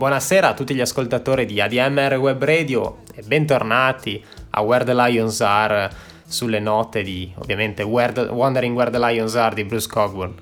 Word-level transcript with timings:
Buonasera 0.00 0.48
a 0.48 0.54
tutti 0.54 0.74
gli 0.74 0.80
ascoltatori 0.80 1.44
di 1.44 1.60
ADMR 1.60 2.14
Web 2.14 2.42
Radio 2.42 3.02
e 3.14 3.20
bentornati 3.20 4.24
a 4.48 4.62
Where 4.62 4.82
the 4.82 4.94
Lions 4.94 5.42
Are 5.42 5.90
sulle 6.26 6.58
note 6.58 7.02
di 7.02 7.30
ovviamente 7.36 7.82
Where 7.82 8.10
the- 8.10 8.20
Wondering 8.22 8.74
Where 8.74 8.90
the 8.90 8.98
Lions 8.98 9.34
Are 9.34 9.54
di 9.54 9.62
Bruce 9.64 9.86
Cogburn. 9.86 10.32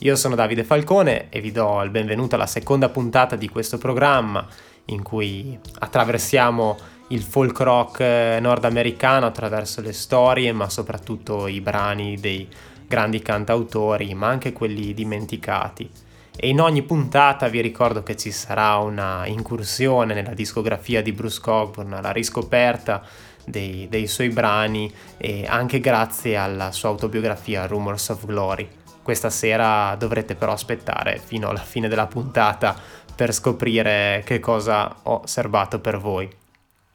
Io 0.00 0.16
sono 0.16 0.34
Davide 0.34 0.64
Falcone 0.64 1.28
e 1.28 1.40
vi 1.40 1.52
do 1.52 1.80
il 1.82 1.90
benvenuto 1.90 2.34
alla 2.34 2.48
seconda 2.48 2.88
puntata 2.88 3.36
di 3.36 3.48
questo 3.48 3.78
programma 3.78 4.44
in 4.86 5.04
cui 5.04 5.56
attraversiamo 5.78 6.76
il 7.10 7.22
folk 7.22 7.60
rock 7.60 8.00
eh, 8.00 8.38
nordamericano 8.40 9.26
attraverso 9.26 9.80
le 9.80 9.92
storie 9.92 10.50
ma 10.50 10.68
soprattutto 10.68 11.46
i 11.46 11.60
brani 11.60 12.18
dei 12.18 12.48
grandi 12.88 13.22
cantautori 13.22 14.12
ma 14.14 14.26
anche 14.26 14.52
quelli 14.52 14.92
dimenticati. 14.92 15.88
E 16.36 16.48
in 16.48 16.60
ogni 16.60 16.82
puntata 16.82 17.48
vi 17.48 17.60
ricordo 17.60 18.02
che 18.02 18.16
ci 18.16 18.32
sarà 18.32 18.76
una 18.76 19.24
incursione 19.26 20.14
nella 20.14 20.34
discografia 20.34 21.00
di 21.00 21.12
Bruce 21.12 21.40
Cockburn, 21.40 21.98
la 22.02 22.10
riscoperta 22.10 23.02
dei, 23.44 23.86
dei 23.88 24.06
suoi 24.06 24.30
brani 24.30 24.92
e 25.16 25.46
anche 25.46 25.78
grazie 25.78 26.36
alla 26.36 26.72
sua 26.72 26.88
autobiografia 26.88 27.66
Rumors 27.66 28.08
of 28.08 28.26
Glory. 28.26 28.68
Questa 29.02 29.30
sera 29.30 29.94
dovrete 29.96 30.34
però 30.34 30.52
aspettare 30.52 31.20
fino 31.22 31.48
alla 31.48 31.60
fine 31.60 31.88
della 31.88 32.06
puntata 32.06 32.74
per 33.14 33.32
scoprire 33.32 34.22
che 34.24 34.40
cosa 34.40 34.96
ho 35.02 35.22
serbato 35.26 35.78
per 35.78 35.98
voi. 35.98 36.28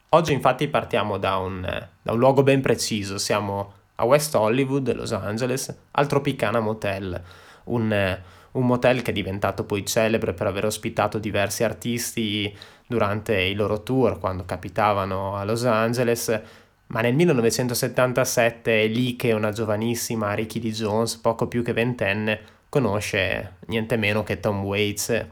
Oggi 0.10 0.34
infatti 0.34 0.67
partiamo 0.67 1.17
da 1.17 1.38
un, 1.38 1.62
da 2.02 2.12
un 2.12 2.20
luogo 2.20 2.44
ben 2.44 2.62
preciso, 2.62 3.17
siamo 3.17 3.73
a 3.95 4.06
West 4.06 4.34
Hollywood, 4.36 4.92
Los 4.95 5.12
Angeles, 5.12 5.73
al 5.92 6.08
Tropicana 6.08 6.60
Motel, 6.60 7.22
un, 7.66 8.17
un 8.53 8.66
motel 8.66 9.02
che 9.02 9.11
è 9.11 9.14
diventato 9.14 9.64
poi 9.64 9.86
celebre 9.86 10.33
per 10.33 10.47
aver 10.47 10.66
ospitato 10.66 11.19
diversi 11.19 11.64
artisti 11.64 12.55
durante 12.88 13.39
i 13.39 13.53
loro 13.53 13.83
tour 13.83 14.19
quando 14.19 14.45
capitavano 14.45 15.36
a 15.36 15.44
Los 15.44 15.64
Angeles, 15.66 16.42
ma 16.88 17.02
nel 17.02 17.14
1977 17.14 18.83
è 18.83 18.88
lì 18.88 19.16
che 19.16 19.31
una 19.33 19.52
giovanissima 19.52 20.33
Ricky 20.33 20.59
D. 20.59 20.72
Jones, 20.72 21.17
poco 21.17 21.47
più 21.47 21.64
che 21.64 21.73
ventenne, 21.73 22.39
conosce 22.67 23.58
niente 23.67 23.95
meno 23.95 24.23
che 24.23 24.39
Tom 24.39 24.64
Waits 24.64 25.25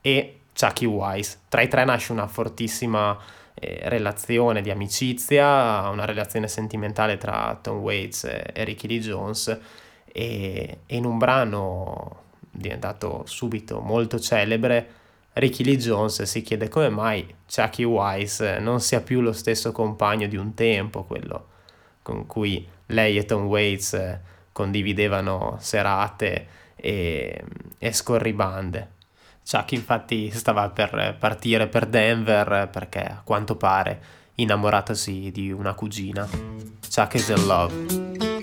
e 0.00 0.38
Chucky 0.58 0.86
Wise. 0.86 1.38
Tra 1.48 1.60
i 1.60 1.68
tre 1.68 1.84
nasce 1.84 2.10
una 2.10 2.26
fortissima 2.26 3.16
eh, 3.54 3.82
relazione 3.84 4.60
di 4.60 4.70
amicizia, 4.70 5.88
una 5.88 6.04
relazione 6.04 6.48
sentimentale 6.48 7.16
tra 7.16 7.56
Tom 7.62 7.78
Waits 7.78 8.24
e, 8.24 8.64
Ricky 8.64 8.88
D. 8.88 8.98
Jones 8.98 9.58
e, 10.04 10.78
e 10.84 10.96
in 10.96 11.04
un 11.04 11.18
brano 11.18 12.22
diventato 12.54 13.24
subito 13.26 13.80
molto 13.80 14.18
celebre, 14.18 15.02
Ricky 15.34 15.64
Lee 15.64 15.76
Jones 15.76 16.22
si 16.22 16.42
chiede 16.42 16.68
come 16.68 16.88
mai 16.88 17.26
Chucky 17.52 17.82
Wise 17.82 18.58
non 18.60 18.80
sia 18.80 19.00
più 19.00 19.20
lo 19.20 19.32
stesso 19.32 19.72
compagno 19.72 20.28
di 20.28 20.36
un 20.36 20.54
tempo, 20.54 21.02
quello 21.02 21.48
con 22.02 22.26
cui 22.26 22.66
lei 22.86 23.16
e 23.16 23.24
Tom 23.24 23.46
Waits 23.46 24.18
condividevano 24.52 25.56
serate 25.58 26.46
e, 26.76 27.44
e 27.78 27.92
scorribande. 27.92 28.92
Chuck 29.48 29.72
infatti 29.72 30.30
stava 30.30 30.70
per 30.70 31.16
partire 31.18 31.66
per 31.66 31.86
Denver 31.86 32.68
perché 32.70 33.00
a 33.00 33.20
quanto 33.24 33.56
pare 33.56 34.22
innamoratosi 34.36 35.30
di 35.32 35.50
una 35.50 35.74
cugina. 35.74 36.28
Chuck 36.94 37.14
is 37.14 37.28
in 37.28 37.46
love. 37.46 38.33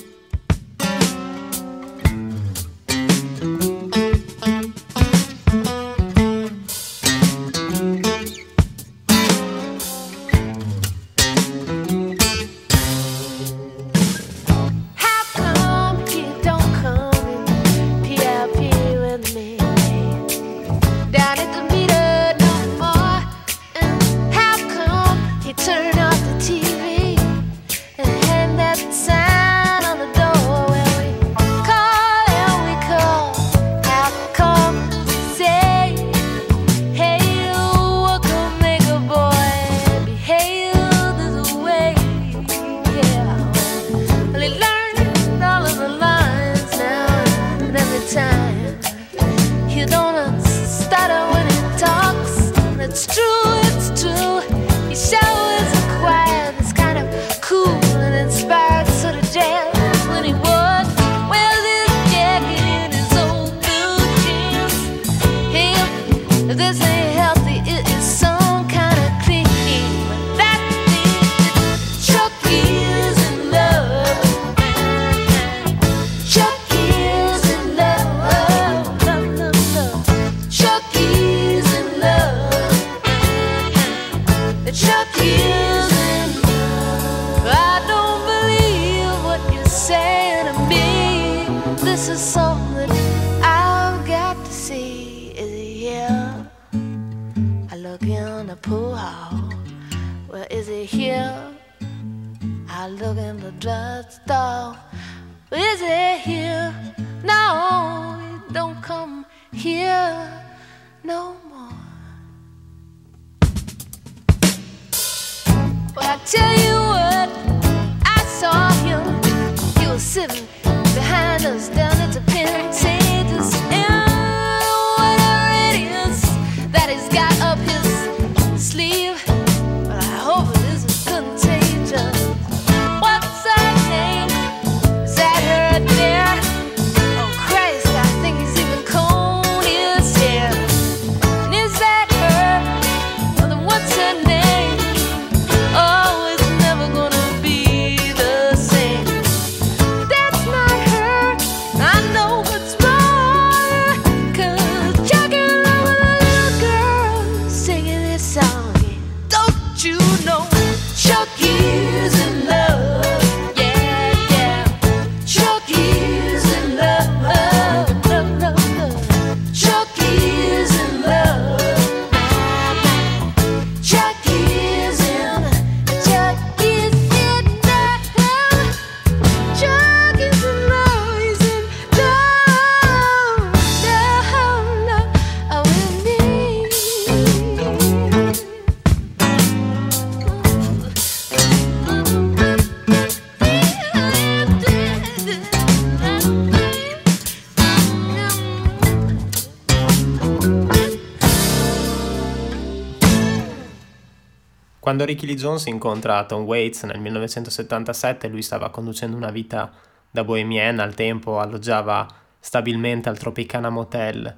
Quando 204.91 205.08
Ricky 205.08 205.26
Lee 205.26 205.35
Jones 205.35 205.67
incontra 205.67 206.26
Tom 206.26 206.43
Waits 206.43 206.84
nel 206.84 206.99
1977, 206.99 208.28
lui 208.28 208.41
stava 208.41 208.70
conducendo 208.72 209.16
una 209.16 209.32
vita 209.32 209.72
da 210.11 210.26
bohemienne, 210.26 210.82
al 210.82 210.96
tempo 210.96 211.40
alloggiava 211.40 212.05
stabilmente 212.38 213.08
al 213.08 213.17
Tropicana 213.17 213.70
Motel 213.70 214.35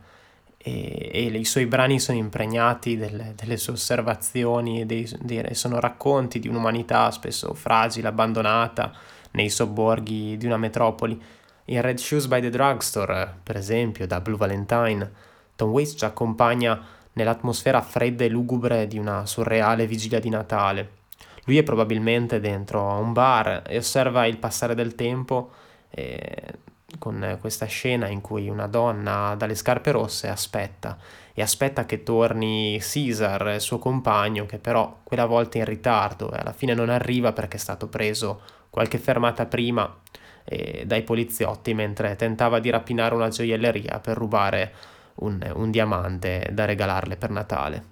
e, 0.56 1.10
e 1.12 1.22
i 1.24 1.44
suoi 1.44 1.66
brani 1.66 2.00
sono 2.00 2.20
impregnati 2.20 2.96
delle, 2.96 3.34
delle 3.36 3.58
sue 3.58 3.74
osservazioni 3.74 4.82
e 4.82 4.86
dei- 4.86 5.10
dei- 5.22 5.56
sono 5.56 5.80
racconti 5.80 6.38
di 6.38 6.48
un'umanità 6.48 7.10
spesso 7.10 7.56
fragile, 7.56 8.10
abbandonata 8.10 8.94
nei 9.32 9.50
sobborghi 9.50 10.38
di 10.38 10.46
una 10.46 10.58
metropoli. 10.58 11.20
In 11.66 11.82
Red 11.82 11.98
Shoes 11.98 12.28
by 12.28 12.42
the 12.42 12.52
Drugstore, 12.52 13.38
per 13.42 13.56
esempio, 13.58 14.06
da 14.06 14.22
Blue 14.22 14.38
Valentine, 14.38 15.12
Tom 15.56 15.72
Waits 15.72 15.96
ci 15.98 16.06
accompagna 16.06 16.80
nell'atmosfera 17.14 17.82
fredda 17.82 18.24
e 18.24 18.30
lugubre 18.30 18.88
di 18.88 18.98
una 18.98 19.26
surreale 19.26 19.88
vigilia 19.88 20.20
di 20.20 20.30
Natale. 20.30 21.02
Lui 21.46 21.58
è 21.58 21.64
probabilmente 21.64 22.40
dentro 22.40 22.90
a 22.90 22.98
un 22.98 23.14
bar 23.14 23.64
e 23.68 23.78
osserva 23.78 24.26
il 24.26 24.38
passare 24.38 24.76
del 24.76 24.96
tempo 24.96 25.52
eh, 25.90 26.54
con 27.00 27.38
questa 27.40 27.66
scena 27.66 28.08
in 28.08 28.22
cui 28.22 28.50
una 28.50 28.68
donna 28.68 29.36
dalle 29.36 29.56
scarpe 29.56 29.92
rosse 29.92 30.28
aspetta 30.28 30.98
e 31.34 31.42
aspetta 31.42 31.86
che 31.86 32.04
torni 32.04 32.80
Caesar, 32.80 33.60
suo 33.60 33.80
compagno, 33.80 34.46
che 34.46 34.60
però 34.60 35.00
quella 35.04 35.26
volta 35.26 35.58
è 35.58 35.62
in 35.62 35.66
ritardo 35.66 36.32
e 36.32 36.38
alla 36.38 36.54
fine 36.54 36.74
non 36.74 36.90
arriva 36.90 37.34
perché 37.34 37.58
è 37.58 37.60
stato 37.60 37.88
preso 37.88 38.42
qualche 38.70 39.00
fermata 39.00 39.46
prima 39.46 40.02
eh, 40.46 40.84
dai 40.86 41.04
poliziotti 41.04 41.74
mentre 41.74 42.16
tentava 42.16 42.60
di 42.60 42.70
rapinare 42.70 43.16
una 43.16 43.30
gioielleria 43.30 44.00
per 44.00 44.18
rubare 44.18 44.74
un, 45.16 45.52
un 45.56 45.72
diamante 45.72 46.50
da 46.52 46.66
regalarle 46.66 47.16
per 47.18 47.30
Natale. 47.30 47.84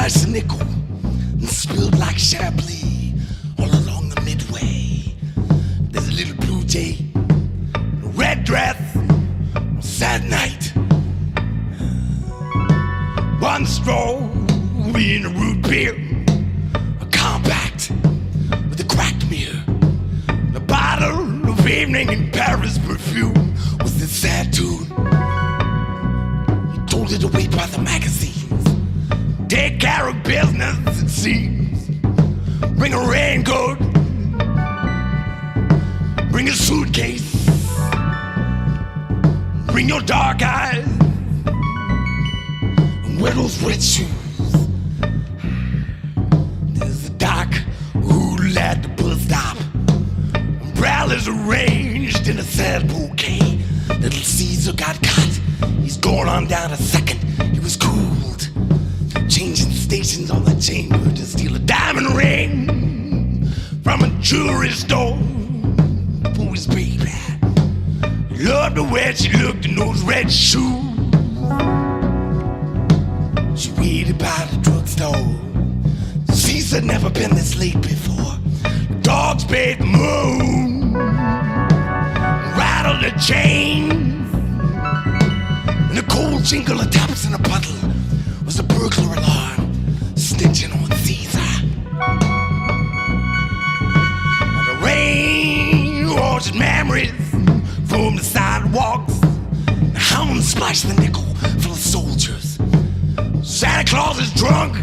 A 0.00 0.26
nickel 0.26 0.60
and 0.60 1.44
spilled 1.44 1.98
like 1.98 2.18
Chablis 2.18 2.77
a 8.58 9.82
sad 9.82 10.28
night. 10.28 10.72
One 13.40 13.64
we 14.92 15.16
in 15.16 15.26
a 15.26 15.28
root 15.28 15.62
beer, 15.62 15.94
a 17.00 17.06
compact 17.12 17.92
with 18.68 18.80
a 18.80 18.86
cracked 18.88 19.30
mirror. 19.30 19.62
A 20.56 20.60
bottle 20.60 21.48
of 21.48 21.68
evening 21.68 22.10
in 22.10 22.32
Paris 22.32 22.78
perfume 22.78 23.54
was 23.80 23.96
this 24.00 24.10
sad 24.10 24.52
tune. 24.52 24.86
He 26.72 26.78
told 26.86 27.12
it 27.12 27.22
away 27.22 27.46
by 27.46 27.66
the 27.66 27.80
magazines. 27.80 28.64
Take 29.48 29.78
care 29.78 30.08
of 30.08 30.20
business, 30.24 31.02
it 31.02 31.10
seems. 31.10 31.90
Bring 32.76 32.92
a 32.92 33.08
raincoat. 33.08 33.78
Bring 36.32 36.48
a 36.48 36.52
suitcase. 36.52 37.37
Bring 39.78 39.90
your 39.90 40.00
dark 40.00 40.42
eyes. 40.42 40.84
And 43.04 43.20
wear 43.20 43.32
those 43.32 43.62
red 43.62 43.80
shoes. 43.80 44.08
There's 46.74 47.06
a 47.06 47.10
dock 47.10 47.52
who 47.92 48.58
at 48.58 48.82
the 48.82 48.88
bus 48.96 49.20
stop. 49.20 49.56
Umbrellas 50.62 51.28
arranged 51.28 52.26
in 52.26 52.40
a 52.40 52.42
sad 52.42 52.88
bouquet. 52.88 53.60
Little 54.00 54.18
Caesar 54.18 54.72
got 54.72 55.00
caught. 55.00 55.40
He's 55.80 55.96
going 55.96 56.26
on 56.26 56.48
down 56.48 56.72
a 56.72 56.76
second. 56.76 57.20
He 57.54 57.60
was 57.60 57.76
cooled. 57.76 58.50
Changing 59.30 59.70
stations 59.70 60.32
on 60.32 60.44
the 60.44 60.60
chamber 60.60 61.08
to 61.14 61.24
steal 61.24 61.54
a 61.54 61.60
diamond 61.60 62.16
ring 62.16 63.46
from 63.84 64.02
a 64.02 64.08
jewelry 64.18 64.70
store 64.70 65.16
Loved 68.68 68.76
the 68.76 68.94
way 68.94 69.14
she 69.14 69.32
looked 69.32 69.64
in 69.64 69.76
those 69.76 70.02
red 70.02 70.30
shoes. 70.30 70.60
She 73.56 73.72
waited 73.80 74.18
by 74.18 74.46
the 74.50 74.58
drugstore. 74.60 76.34
Caesar 76.34 76.82
never 76.82 77.08
been 77.08 77.30
this 77.30 77.56
late 77.58 77.80
before. 77.80 78.36
Dogs 79.00 79.46
paid 79.46 79.80
moon, 79.80 80.92
rattled 82.58 83.04
the 83.04 83.18
chain. 83.18 83.90
And 85.88 85.96
the 85.96 86.04
cold 86.06 86.44
jingle 86.44 86.78
of 86.78 86.90
taps 86.90 87.24
in 87.24 87.32
a 87.32 87.38
puddle 87.38 87.97
the 100.68 100.92
nickel 101.00 101.22
full 101.62 101.72
of 101.72 101.78
soldiers. 101.78 102.58
Santa 103.42 103.90
Claus 103.90 104.18
is 104.18 104.30
drunk 104.34 104.76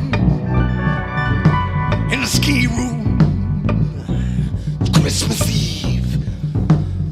in 2.11 2.21
the 2.21 2.25
ski 2.25 2.65
room. 2.65 3.19
It's 4.81 4.89
Christmas 4.97 5.47
Eve 5.47 6.15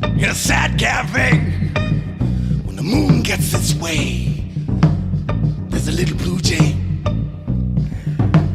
in 0.03 0.25
a 0.25 0.33
sad 0.33 0.79
cafe. 0.79 1.37
When 2.65 2.75
the 2.75 2.81
moon 2.81 3.21
gets 3.21 3.53
its 3.53 3.75
way, 3.75 4.43
there's 5.69 5.87
a 5.87 5.91
little 5.91 6.17
blue 6.17 6.39
jay 6.39 6.73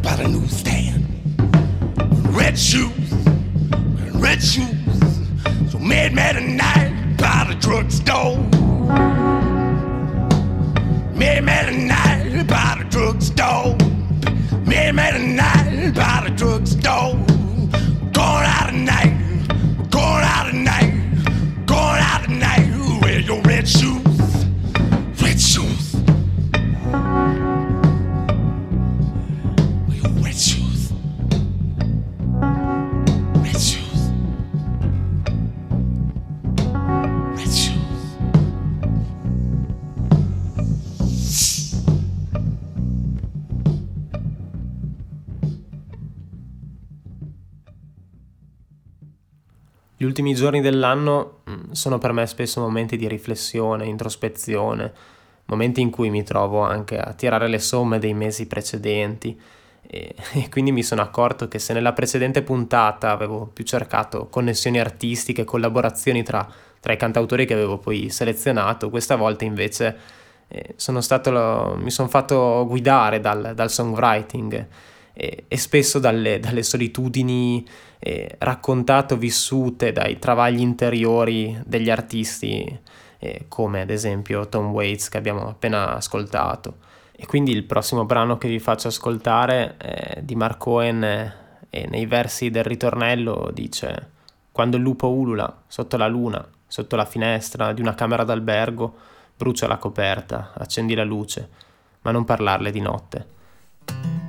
by 0.02 0.16
the 0.16 0.26
newsstand. 0.26 1.06
Red 2.34 2.58
shoes, 2.58 3.12
red 4.14 4.42
shoes. 4.42 5.70
So 5.70 5.78
mad, 5.78 6.12
mad 6.12 6.34
at 6.34 6.42
night 6.42 7.16
by 7.16 7.46
the 7.48 7.54
drugstore. 7.60 9.27
Mad, 11.18 11.44
mad 11.44 11.68
at 11.68 11.74
night 11.74 12.46
by 12.46 12.76
the 12.78 12.84
drugstore. 12.88 13.76
Mad, 14.64 14.94
mad 14.94 15.14
at 15.14 15.20
night 15.20 15.94
by 15.94 16.28
the 16.28 16.34
drugstore. 16.36 17.14
Going 18.12 18.46
out 18.46 18.70
tonight, 18.70 19.14
going 19.90 20.24
out 20.24 20.50
tonight, 20.50 20.92
going 21.66 22.00
out 22.00 22.24
tonight. 22.24 23.00
Wear 23.02 23.18
your 23.18 23.42
red 23.42 23.66
shoes, 23.68 24.07
ultimi 50.18 50.34
giorni 50.34 50.60
dell'anno 50.60 51.42
mm, 51.48 51.70
sono 51.70 51.98
per 51.98 52.12
me 52.12 52.26
spesso 52.26 52.60
momenti 52.60 52.96
di 52.96 53.06
riflessione, 53.06 53.86
introspezione, 53.86 54.92
momenti 55.44 55.80
in 55.80 55.90
cui 55.90 56.10
mi 56.10 56.24
trovo 56.24 56.62
anche 56.62 56.98
a 56.98 57.12
tirare 57.12 57.46
le 57.46 57.60
somme 57.60 58.00
dei 58.00 58.14
mesi 58.14 58.46
precedenti 58.48 59.38
e, 59.86 60.14
e 60.34 60.48
quindi 60.48 60.72
mi 60.72 60.82
sono 60.82 61.02
accorto 61.02 61.46
che 61.46 61.60
se 61.60 61.72
nella 61.72 61.92
precedente 61.92 62.42
puntata 62.42 63.12
avevo 63.12 63.46
più 63.46 63.62
cercato 63.62 64.26
connessioni 64.28 64.80
artistiche, 64.80 65.44
collaborazioni 65.44 66.24
tra 66.24 66.48
tra 66.80 66.92
i 66.92 66.96
cantautori 66.96 67.44
che 67.44 67.54
avevo 67.54 67.78
poi 67.78 68.08
selezionato. 68.08 68.88
Questa 68.88 69.16
volta 69.16 69.44
invece 69.44 69.96
eh, 70.46 70.74
sono 70.76 71.00
stato, 71.00 71.76
mi 71.80 71.90
sono 71.90 72.08
fatto 72.08 72.64
guidare 72.68 73.18
dal, 73.20 73.52
dal 73.54 73.68
songwriting 73.68 74.66
e, 75.12 75.44
e 75.48 75.56
spesso 75.56 75.98
dalle, 75.98 76.38
dalle 76.38 76.62
solitudini 76.62 77.66
eh, 77.98 78.36
raccontate 78.38 79.14
o 79.14 79.16
vissute, 79.16 79.92
dai 79.92 80.18
travagli 80.18 80.60
interiori 80.60 81.58
degli 81.64 81.90
artisti 81.90 82.80
eh, 83.18 83.44
come 83.48 83.80
ad 83.80 83.90
esempio 83.90 84.48
Tom 84.48 84.70
Waits 84.70 85.08
che 85.08 85.18
abbiamo 85.18 85.48
appena 85.48 85.94
ascoltato. 85.94 86.86
E 87.12 87.26
quindi 87.26 87.50
il 87.50 87.64
prossimo 87.64 88.04
brano 88.04 88.38
che 88.38 88.48
vi 88.48 88.60
faccio 88.60 88.88
ascoltare 88.88 89.76
è 89.76 90.20
di 90.22 90.36
Mark 90.36 90.58
Cohen 90.58 91.02
e 91.70 91.86
nei 91.88 92.06
versi 92.06 92.50
del 92.50 92.64
ritornello 92.64 93.50
dice 93.52 94.10
Quando 94.52 94.76
il 94.76 94.82
lupo 94.82 95.08
ulula 95.08 95.62
sotto 95.66 95.96
la 95.96 96.06
luna, 96.06 96.46
sotto 96.66 96.94
la 96.94 97.04
finestra 97.04 97.72
di 97.72 97.80
una 97.80 97.94
camera 97.94 98.22
d'albergo, 98.22 98.94
brucia 99.36 99.66
la 99.66 99.78
coperta, 99.78 100.52
accendi 100.54 100.94
la 100.94 101.04
luce, 101.04 101.48
ma 102.02 102.12
non 102.12 102.24
parlarle 102.24 102.70
di 102.70 102.80
notte. 102.80 104.27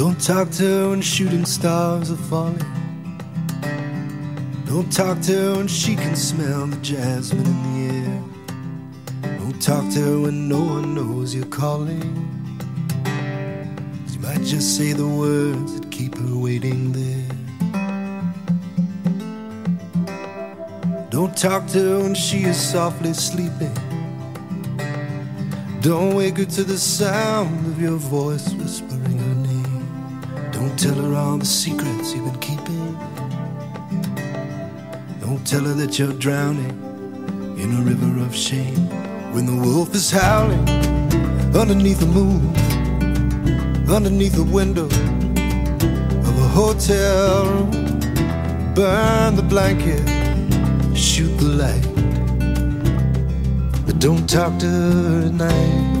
Don't 0.00 0.18
talk 0.18 0.48
to 0.52 0.62
her 0.64 0.88
when 0.88 1.02
shooting 1.02 1.44
stars 1.44 2.10
are 2.10 2.16
falling. 2.16 2.64
Don't 4.64 4.90
talk 4.90 5.20
to 5.20 5.32
her 5.32 5.56
when 5.58 5.68
she 5.68 5.94
can 5.94 6.16
smell 6.16 6.68
the 6.68 6.76
jasmine 6.78 7.44
in 7.44 7.62
the 7.66 7.80
air. 7.98 9.38
Don't 9.38 9.60
talk 9.60 9.92
to 9.92 10.00
her 10.00 10.20
when 10.20 10.48
no 10.48 10.62
one 10.62 10.94
knows 10.94 11.34
you're 11.34 11.44
calling. 11.44 12.00
She 14.10 14.16
might 14.20 14.42
just 14.42 14.74
say 14.78 14.94
the 14.94 15.06
words 15.06 15.78
that 15.78 15.90
keep 15.90 16.16
her 16.16 16.34
waiting 16.34 16.92
there. 16.92 17.28
Don't 21.10 21.36
talk 21.36 21.66
to 21.72 21.78
her 21.78 21.98
when 22.04 22.14
she 22.14 22.44
is 22.44 22.56
softly 22.56 23.12
sleeping. 23.12 23.74
Don't 25.82 26.14
wake 26.14 26.38
her 26.38 26.46
to 26.46 26.64
the 26.64 26.78
sound 26.78 27.66
of 27.66 27.78
your 27.78 27.98
voice 27.98 28.50
whispering 28.54 28.89
tell 30.80 30.94
her 30.94 31.14
all 31.14 31.36
the 31.36 31.44
secrets 31.44 32.14
you've 32.14 32.24
been 32.24 32.40
keeping. 32.40 32.98
Don't 35.20 35.46
tell 35.46 35.64
her 35.64 35.74
that 35.74 35.98
you're 35.98 36.14
drowning 36.14 36.70
in 37.58 37.76
a 37.76 37.82
river 37.82 38.24
of 38.24 38.34
shame. 38.34 38.88
When 39.34 39.44
the 39.44 39.54
wolf 39.54 39.94
is 39.94 40.10
howling 40.10 40.66
underneath 41.54 42.00
the 42.00 42.06
moon, 42.06 42.56
underneath 43.90 44.32
the 44.32 44.42
window 44.42 44.86
of 46.28 46.34
a 46.46 46.48
hotel 46.48 47.44
room, 47.44 47.70
burn 48.74 49.36
the 49.36 49.42
blanket, 49.42 50.00
shoot 50.96 51.36
the 51.36 51.50
light. 51.62 51.86
But 53.84 53.98
don't 53.98 54.26
talk 54.26 54.58
to 54.60 54.66
her 54.66 55.26
at 55.26 55.34
night. 55.34 55.99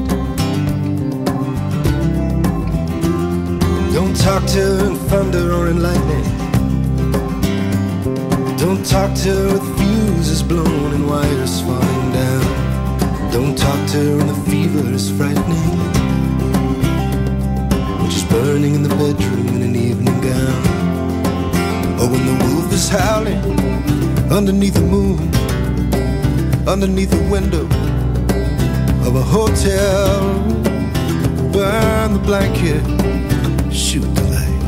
Don't 3.92 4.16
talk 4.16 4.44
to 4.46 4.58
her 4.58 4.86
in 4.86 4.96
thunder 5.08 5.52
or 5.52 5.68
in 5.68 5.82
lightning. 5.82 6.24
Don't 8.56 8.84
talk 8.86 9.14
to 9.24 9.28
her 9.28 9.52
with 9.52 9.78
fuses 9.78 10.42
blown 10.42 10.94
and 10.94 11.08
wires 11.08 11.60
falling 11.62 12.12
down. 12.12 13.30
Don't 13.32 13.56
talk 13.56 13.80
to 13.90 13.98
her 13.98 14.16
when 14.18 14.26
the 14.28 14.40
fever 14.50 14.88
is 14.92 15.10
frightening. 15.10 15.78
When 18.00 18.10
she's 18.10 18.24
burning 18.24 18.74
in 18.74 18.82
the 18.82 18.90
bedroom 18.90 19.48
in 19.48 19.62
an 19.62 19.76
evening 19.76 20.20
gown. 20.20 20.80
Or 22.00 22.08
when 22.08 22.24
the 22.26 22.44
wolf 22.44 22.72
is 22.72 22.88
howling 22.88 23.42
underneath 24.30 24.74
the 24.74 24.80
moon, 24.80 25.18
underneath 26.66 27.10
the 27.10 27.28
window 27.30 27.66
of 29.06 29.16
a 29.16 29.22
hotel. 29.22 30.20
Burn 31.52 32.14
the 32.14 32.20
blanket, 32.20 32.82
shoot 33.72 34.02
the 34.14 34.22
light. 34.34 34.60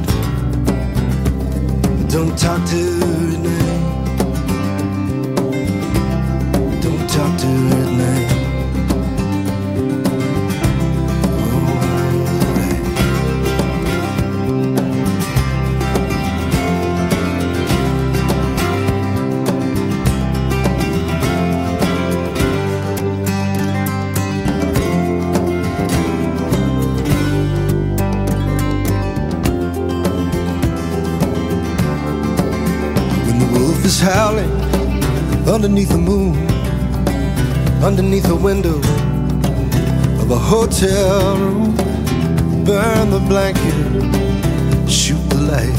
Don't 2.09 2.38
talk 2.38 2.64
to 2.68 2.76
her 2.76 3.47
at 3.47 3.62
underneath 35.64 35.90
the 35.90 35.99
moon, 35.99 36.35
underneath 37.85 38.25
the 38.25 38.35
window 38.35 38.78
of 40.21 40.28
a 40.28 40.37
hotel 40.37 41.37
room, 41.37 41.76
burn 42.64 43.11
the 43.11 43.21
blanket, 43.28 43.62
shoot 44.90 45.23
the 45.31 45.37
light. 45.52 45.73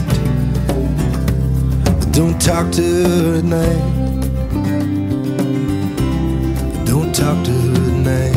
Don't 2.13 2.39
talk 2.41 2.71
to 2.71 2.81
her 2.81 3.39
at 3.39 3.43
night. 3.43 3.83
Don't 6.85 7.13
talk 7.13 7.43
to 7.43 7.51
her 7.51 7.75
at 7.91 7.97
night. 8.07 8.35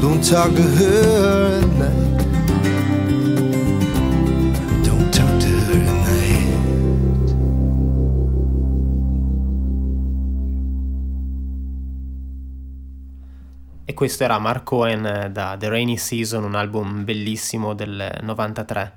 Don't 0.00 0.24
talk 0.24 0.50
to 0.54 0.62
her 0.62 1.60
at 1.60 1.68
night. 1.78 1.99
Questo 14.00 14.24
era 14.24 14.38
Mark 14.38 14.62
Cohen 14.64 15.04
eh, 15.04 15.30
da 15.30 15.56
The 15.58 15.68
Rainy 15.68 15.98
Season, 15.98 16.42
un 16.42 16.54
album 16.54 17.04
bellissimo 17.04 17.74
del 17.74 18.20
93. 18.22 18.94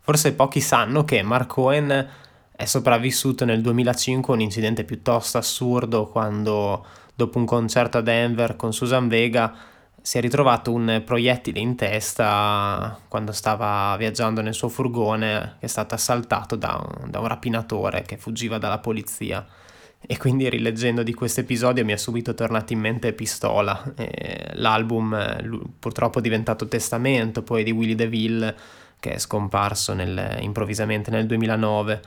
Forse 0.00 0.32
pochi 0.32 0.60
sanno 0.60 1.04
che 1.04 1.22
Mark 1.22 1.46
Cohen 1.46 2.08
è 2.50 2.64
sopravvissuto 2.64 3.44
nel 3.44 3.60
2005 3.60 4.32
a 4.32 4.36
un 4.36 4.42
incidente 4.42 4.82
piuttosto 4.82 5.38
assurdo 5.38 6.08
quando, 6.08 6.84
dopo 7.14 7.38
un 7.38 7.44
concerto 7.44 7.98
a 7.98 8.00
Denver 8.00 8.56
con 8.56 8.72
Susan 8.72 9.06
Vega, 9.06 9.54
si 10.02 10.18
è 10.18 10.20
ritrovato 10.20 10.72
un 10.72 11.00
proiettile 11.06 11.60
in 11.60 11.76
testa 11.76 12.98
quando 13.06 13.30
stava 13.30 13.94
viaggiando 13.96 14.40
nel 14.40 14.54
suo 14.54 14.68
furgone 14.68 15.58
che 15.60 15.66
è 15.66 15.68
stato 15.68 15.94
assaltato 15.94 16.56
da 16.56 16.84
un, 16.84 17.08
da 17.08 17.20
un 17.20 17.28
rapinatore 17.28 18.02
che 18.02 18.16
fuggiva 18.16 18.58
dalla 18.58 18.78
polizia. 18.78 19.46
E 20.06 20.18
quindi 20.18 20.48
rileggendo 20.50 21.02
di 21.02 21.14
questo 21.14 21.40
episodio 21.40 21.84
mi 21.84 21.92
è 21.92 21.96
subito 21.96 22.34
tornato 22.34 22.72
in 22.74 22.80
mente 22.80 23.14
Pistola, 23.14 23.94
e 23.96 24.50
l'album 24.52 25.14
eh, 25.14 25.60
purtroppo 25.78 26.20
diventato 26.20 26.68
testamento 26.68 27.42
poi 27.42 27.64
di 27.64 27.70
Willie 27.70 27.94
DeVille 27.94 28.54
che 29.00 29.12
è 29.12 29.18
scomparso 29.18 29.92
nel- 29.94 30.38
improvvisamente 30.40 31.10
nel 31.10 31.26
2009. 31.26 32.00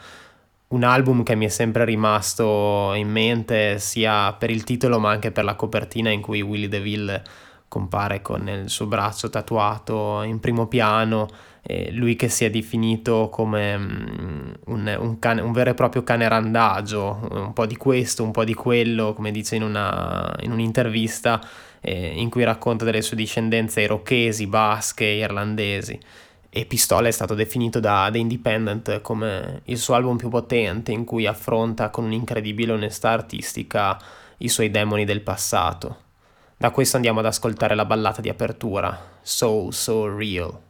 Un 0.70 0.84
album 0.84 1.24
che 1.24 1.36
mi 1.36 1.46
è 1.46 1.50
sempre 1.50 1.86
rimasto 1.86 2.94
in 2.96 3.10
mente 3.10 3.80
sia 3.80 4.34
per 4.34 4.50
il 4.50 4.64
titolo 4.64 5.00
ma 5.00 5.12
anche 5.12 5.32
per 5.32 5.44
la 5.44 5.56
copertina 5.56 6.10
in 6.10 6.22
cui 6.22 6.42
Willie 6.42 6.68
DeVille 6.68 7.24
compare 7.68 8.22
con 8.22 8.48
il 8.48 8.70
suo 8.70 8.86
braccio 8.86 9.30
tatuato 9.30 10.22
in 10.24 10.40
primo 10.40 10.68
piano, 10.68 11.28
e 11.70 11.92
lui 11.92 12.16
che 12.16 12.30
si 12.30 12.46
è 12.46 12.50
definito 12.50 13.28
come 13.30 13.78
mm, 13.78 14.52
un, 14.68 14.98
un 15.00 15.20
cane- 15.20 15.42
un 15.42 15.52
vero 15.52 15.72
e 15.72 15.74
proprio 15.74 16.02
cane 16.02 16.28
randagio, 16.30 17.28
un 17.30 17.52
po' 17.52 17.66
di 17.66 17.76
questo, 17.76 18.24
un 18.24 18.32
po' 18.32 18.46
di 18.46 18.54
quello, 18.54 19.14
come 19.14 19.32
dice 19.32 19.58
in, 19.58 19.64
una, 19.64 20.34
in 20.42 20.52
un'intervista 20.52 21.42
eh, 21.82 22.14
in 22.16 22.30
cui 22.30 22.46
racconta 22.46 22.86
delle 22.86 23.02
sue 23.02 23.18
discendenze 23.18 23.82
irocchesi, 23.82 24.48
basche, 24.48 25.04
irlandesi. 25.04 26.00
E 26.50 26.66
Pistola 26.66 27.10
è 27.10 27.12
stato 27.12 27.34
definito 27.34 27.82
da 27.82 28.08
The 28.10 28.18
Independent 28.18 29.02
come 29.02 29.62
il 29.66 29.78
suo 29.78 29.96
album 29.96 30.16
più 30.16 30.30
potente, 30.30 30.94
in 30.94 31.04
cui 31.04 31.28
affronta 31.28 31.90
con 31.90 32.06
un'incredibile 32.06 32.72
onestà 32.72 33.10
artistica 33.10 34.00
i 34.38 34.48
suoi 34.48 34.72
demoni 34.72 35.04
del 35.04 35.22
passato. 35.22 36.06
Da 36.60 36.72
questo 36.72 36.96
andiamo 36.96 37.20
ad 37.20 37.28
ascoltare 37.28 37.76
la 37.76 37.86
ballata 37.86 38.20
di 38.20 38.30
apertura, 38.30 39.20
So 39.22 39.70
So 39.70 40.08
Real. 40.08 40.67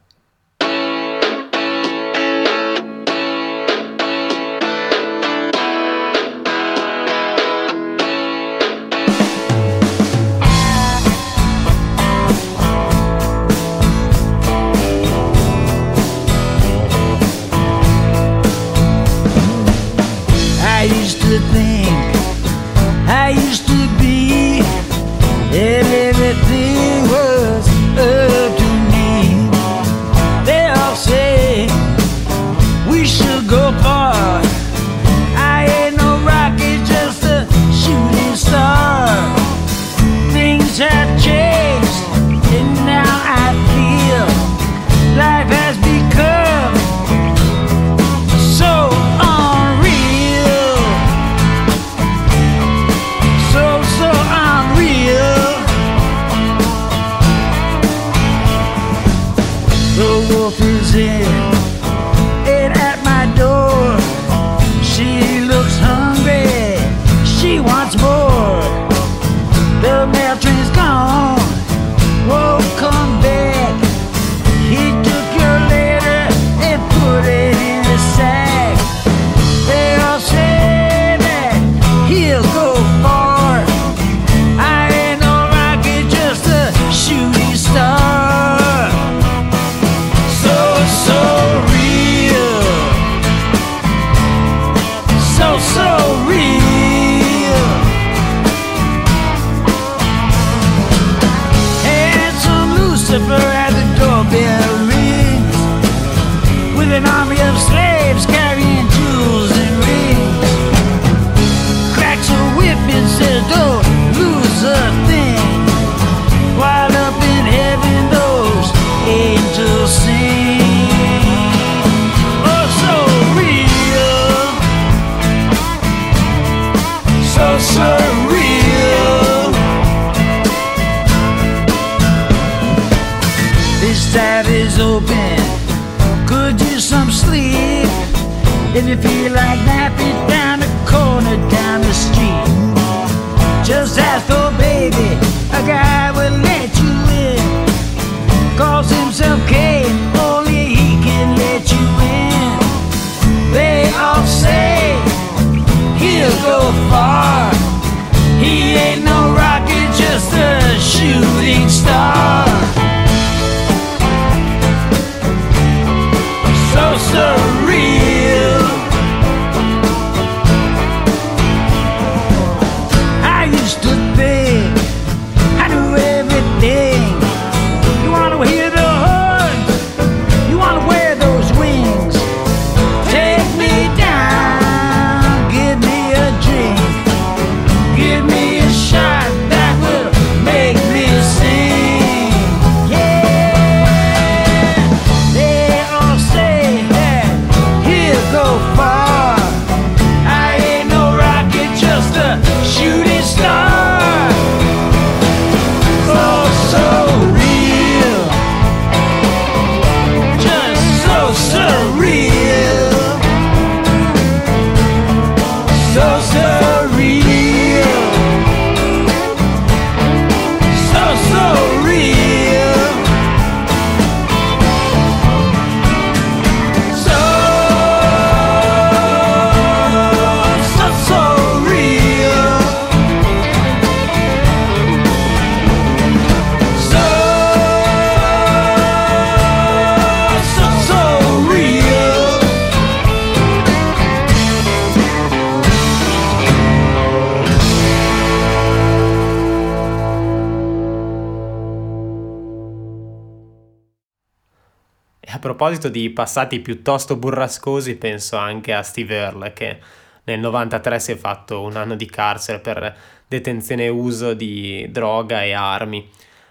proposito 255.68 255.90
di 255.90 256.08
passati 256.08 256.60
piuttosto 256.60 257.16
burrascosi, 257.16 257.96
penso 257.96 258.36
anche 258.36 258.72
a 258.72 258.82
Steve 258.82 259.16
Earle 259.16 259.52
che 259.52 259.78
nel 260.24 260.40
93 260.40 260.98
si 260.98 261.12
è 261.12 261.16
fatto 261.16 261.60
un 261.60 261.76
anno 261.76 261.94
di 261.94 262.06
carcere 262.06 262.58
per 262.58 262.96
detenzione 263.28 263.84
e 263.84 263.88
uso 263.90 264.32
di 264.32 264.86
droga 264.90 265.42
e 265.42 265.52
armi. 265.52 266.08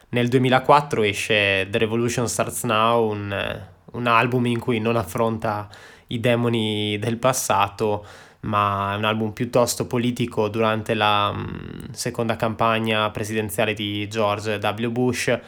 Nel 0.09 0.27
2004 0.27 1.01
esce 1.01 1.67
The 1.67 1.79
Revolution 1.79 2.29
Starts 2.29 2.63
Now, 2.65 3.09
un, 3.09 3.65
un 3.93 4.05
album 4.05 4.45
in 4.45 4.59
cui 4.59 4.79
non 4.79 4.95
affronta 4.95 5.67
i 6.07 6.19
demoni 6.19 6.99
del 6.99 7.17
passato, 7.17 8.05
ma 8.41 8.93
è 8.93 8.97
un 8.97 9.05
album 9.05 9.31
piuttosto 9.31 9.87
politico 9.87 10.47
durante 10.47 10.93
la 10.93 11.31
mh, 11.31 11.89
seconda 11.89 12.35
campagna 12.35 13.09
presidenziale 13.09 13.73
di 13.73 14.07
George 14.07 14.59
W. 14.61 14.89
Bush 14.91 15.39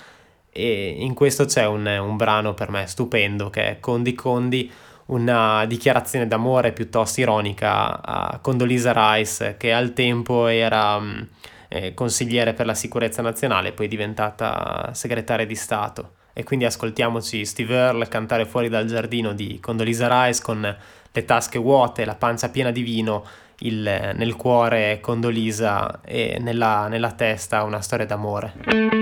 e 0.60 0.96
in 1.00 1.14
questo 1.14 1.46
c'è 1.46 1.66
un, 1.66 1.86
un 1.86 2.18
brano 2.18 2.54
per 2.54 2.70
me 2.70 2.86
stupendo 2.86 3.50
che 3.50 3.70
è 3.70 3.80
Condi 3.80 4.14
Condi, 4.14 4.72
una 5.06 5.66
dichiarazione 5.66 6.28
d'amore 6.28 6.72
piuttosto 6.72 7.22
ironica 7.22 8.02
a 8.02 8.40
Condolisa 8.40 8.94
Rice 8.94 9.56
che 9.58 9.72
al 9.74 9.94
tempo 9.94 10.48
era 10.48 11.00
mm, 11.00 11.22
eh, 11.70 11.94
consigliere 11.94 12.54
per 12.54 12.66
la 12.66 12.76
sicurezza 12.76 13.22
nazionale, 13.22 13.72
poi 13.72 13.88
diventata 13.88 14.92
segretaria 14.94 15.46
di 15.46 15.56
Stato. 15.56 16.14
E 16.34 16.44
quindi 16.44 16.66
ascoltiamoci 16.66 17.44
Steve 17.44 17.76
Earle 17.76 18.08
cantare 18.08 18.46
fuori 18.46 18.70
dal 18.70 18.86
giardino 18.86 19.34
di 19.34 19.60
Condolisa 19.60 20.26
Rice 20.26 20.42
con 20.42 20.78
le 21.12 21.26
tasche 21.26 21.60
vuote, 21.60 22.06
la 22.06 22.16
pancia 22.16 22.50
piena 22.50 22.72
di 22.72 22.82
vino, 22.82 23.26
il, 23.60 23.82
nel 23.82 24.36
cuore 24.36 25.00
Condolisa 25.02 26.02
e 26.06 26.38
nella, 26.40 26.88
nella 26.88 27.12
testa 27.12 27.64
una 27.64 27.82
storia 27.82 28.06
d'amore. 28.06 28.99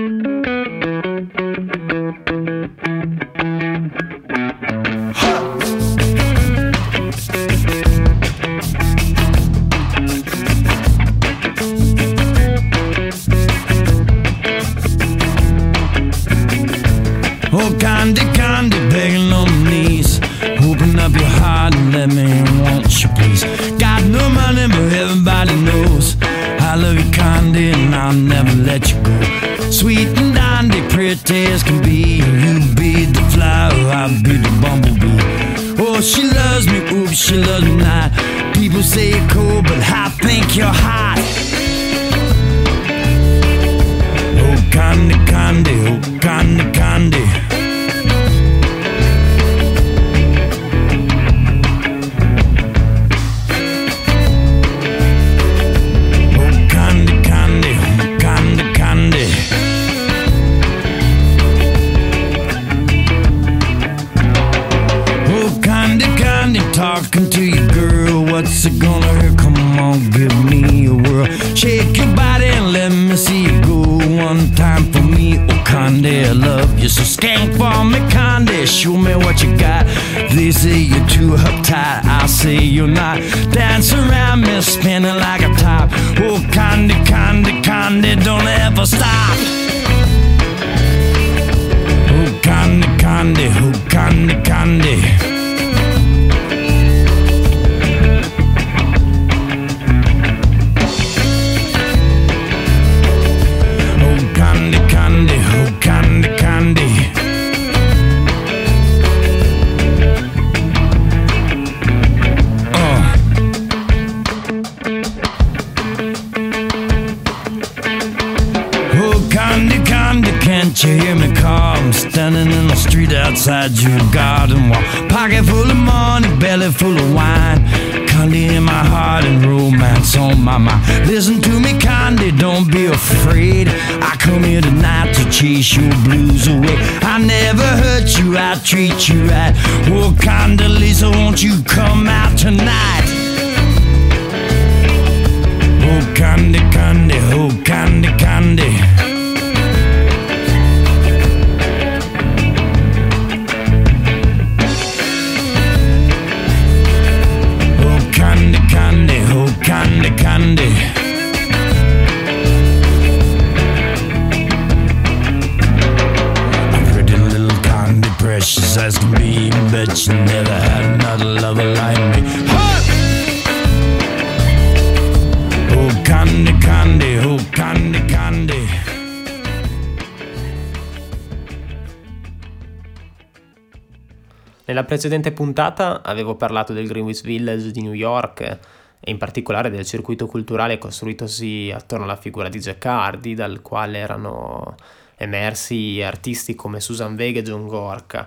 Precedente 184.98 185.30
puntata 185.30 186.02
avevo 186.02 186.34
parlato 186.34 186.72
del 186.72 186.88
Greenwich 186.88 187.22
Village 187.22 187.70
di 187.70 187.82
New 187.82 187.92
York 187.92 188.40
e 188.40 189.10
in 189.12 189.16
particolare 189.16 189.70
del 189.70 189.86
circuito 189.86 190.26
culturale 190.26 190.76
costruitosi 190.76 191.70
attorno 191.72 192.02
alla 192.02 192.16
figura 192.16 192.48
di 192.48 192.60
Hardy, 192.82 193.34
dal 193.34 193.62
quale 193.62 193.98
erano 193.98 194.74
emersi 195.14 196.02
artisti 196.02 196.56
come 196.56 196.80
Susan 196.80 197.14
Vega 197.14 197.38
e 197.38 197.42
John 197.44 197.68
Gorka. 197.68 198.26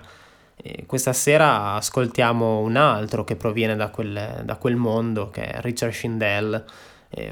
E 0.56 0.84
questa 0.86 1.12
sera 1.12 1.74
ascoltiamo 1.74 2.60
un 2.60 2.76
altro 2.76 3.22
che 3.22 3.36
proviene 3.36 3.76
da 3.76 3.90
quel, 3.90 4.40
da 4.42 4.56
quel 4.56 4.76
mondo, 4.76 5.28
che 5.28 5.42
è 5.42 5.60
Richard 5.60 5.92
Schindel, 5.92 6.64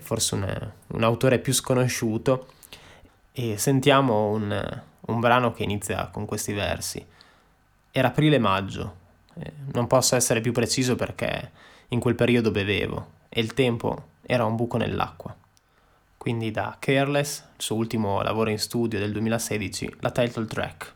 forse 0.03 0.35
un, 0.35 0.71
un 0.89 1.03
autore 1.03 1.39
più 1.39 1.55
sconosciuto, 1.55 2.49
e 3.33 3.57
sentiamo 3.57 4.27
un, 4.27 4.83
un 5.01 5.19
brano 5.19 5.53
che 5.53 5.63
inizia 5.63 6.11
con 6.13 6.27
questi 6.27 6.53
versi. 6.53 7.03
Era 7.91 8.09
aprile-maggio, 8.09 9.00
non 9.73 9.87
posso 9.87 10.17
essere 10.17 10.41
più 10.41 10.53
preciso 10.53 10.97
perché 10.97 11.51
in 11.89 12.01
quel 12.01 12.15
periodo 12.15 12.51
bevevo 12.51 13.19
e 13.29 13.41
il 13.41 13.55
tempo 13.55 14.09
era 14.23 14.45
un 14.45 14.57
buco 14.57 14.77
nell'acqua. 14.77 15.35
Quindi 16.17 16.51
da 16.51 16.77
Careless, 16.79 17.45
il 17.57 17.63
suo 17.63 17.77
ultimo 17.77 18.23
lavoro 18.23 18.51
in 18.51 18.59
studio 18.59 18.99
del 18.99 19.13
2016, 19.13 19.97
la 20.01 20.11
title 20.11 20.47
track. 20.47 20.95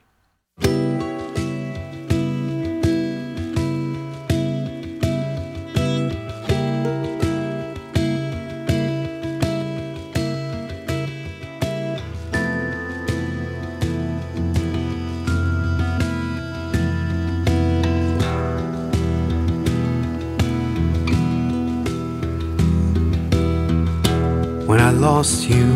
Lost 25.25 25.49
you. 25.49 25.73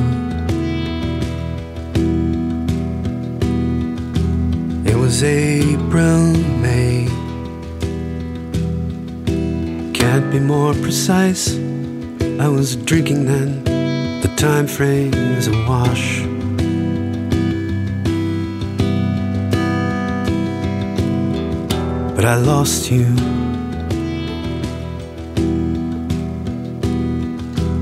It 4.84 4.94
was 4.94 5.24
April, 5.24 6.20
May. 6.60 7.08
Can't 9.94 10.30
be 10.30 10.38
more 10.38 10.74
precise. 10.74 11.56
I 12.38 12.48
was 12.48 12.76
drinking 12.76 13.24
then. 13.24 13.64
The 14.20 14.28
time 14.36 14.66
frame 14.66 15.14
is 15.14 15.48
wash. 15.66 16.24
But 22.14 22.26
I 22.26 22.36
lost 22.36 22.90
you. 22.90 23.06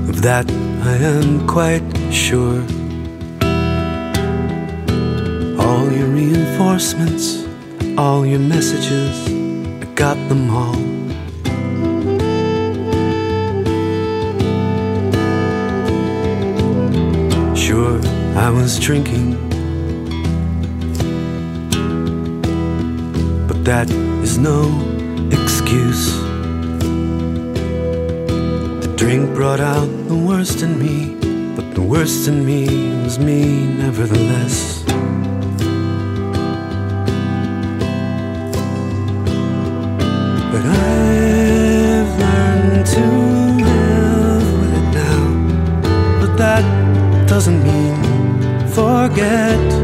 Of 0.07 0.21
that 0.21 0.45
I 0.87 0.95
am 0.95 1.45
quite 1.45 1.83
sure. 2.13 2.61
All 5.59 5.91
your 5.91 6.07
reinforcements, 6.07 7.45
all 7.97 8.25
your 8.25 8.39
messages, 8.39 9.13
I 9.83 9.85
got 9.95 10.15
them 10.29 10.49
all. 10.49 10.79
Sure, 17.53 17.99
I 18.37 18.49
was 18.49 18.79
drinking, 18.79 19.35
but 23.45 23.65
that 23.65 23.91
is 24.23 24.37
no 24.37 24.61
excuse. 25.33 26.17
The 28.81 28.93
drink 28.95 29.35
brought 29.35 29.59
out 29.59 29.96
worst 30.47 30.63
in 30.63 30.79
me, 30.79 31.13
but 31.57 31.75
the 31.75 31.81
worst 31.81 32.25
in 32.29 32.45
me 32.45 32.63
was 33.03 33.19
me 33.19 33.65
nevertheless. 33.65 34.81
But 40.51 40.63
I've 40.65 42.11
learned 42.23 42.85
to 42.95 43.05
live 43.67 44.47
with 44.61 44.73
it 44.79 44.89
now. 45.03 45.21
But 46.21 46.37
that 46.37 47.27
doesn't 47.27 47.61
mean 47.61 48.67
forget. 48.69 49.76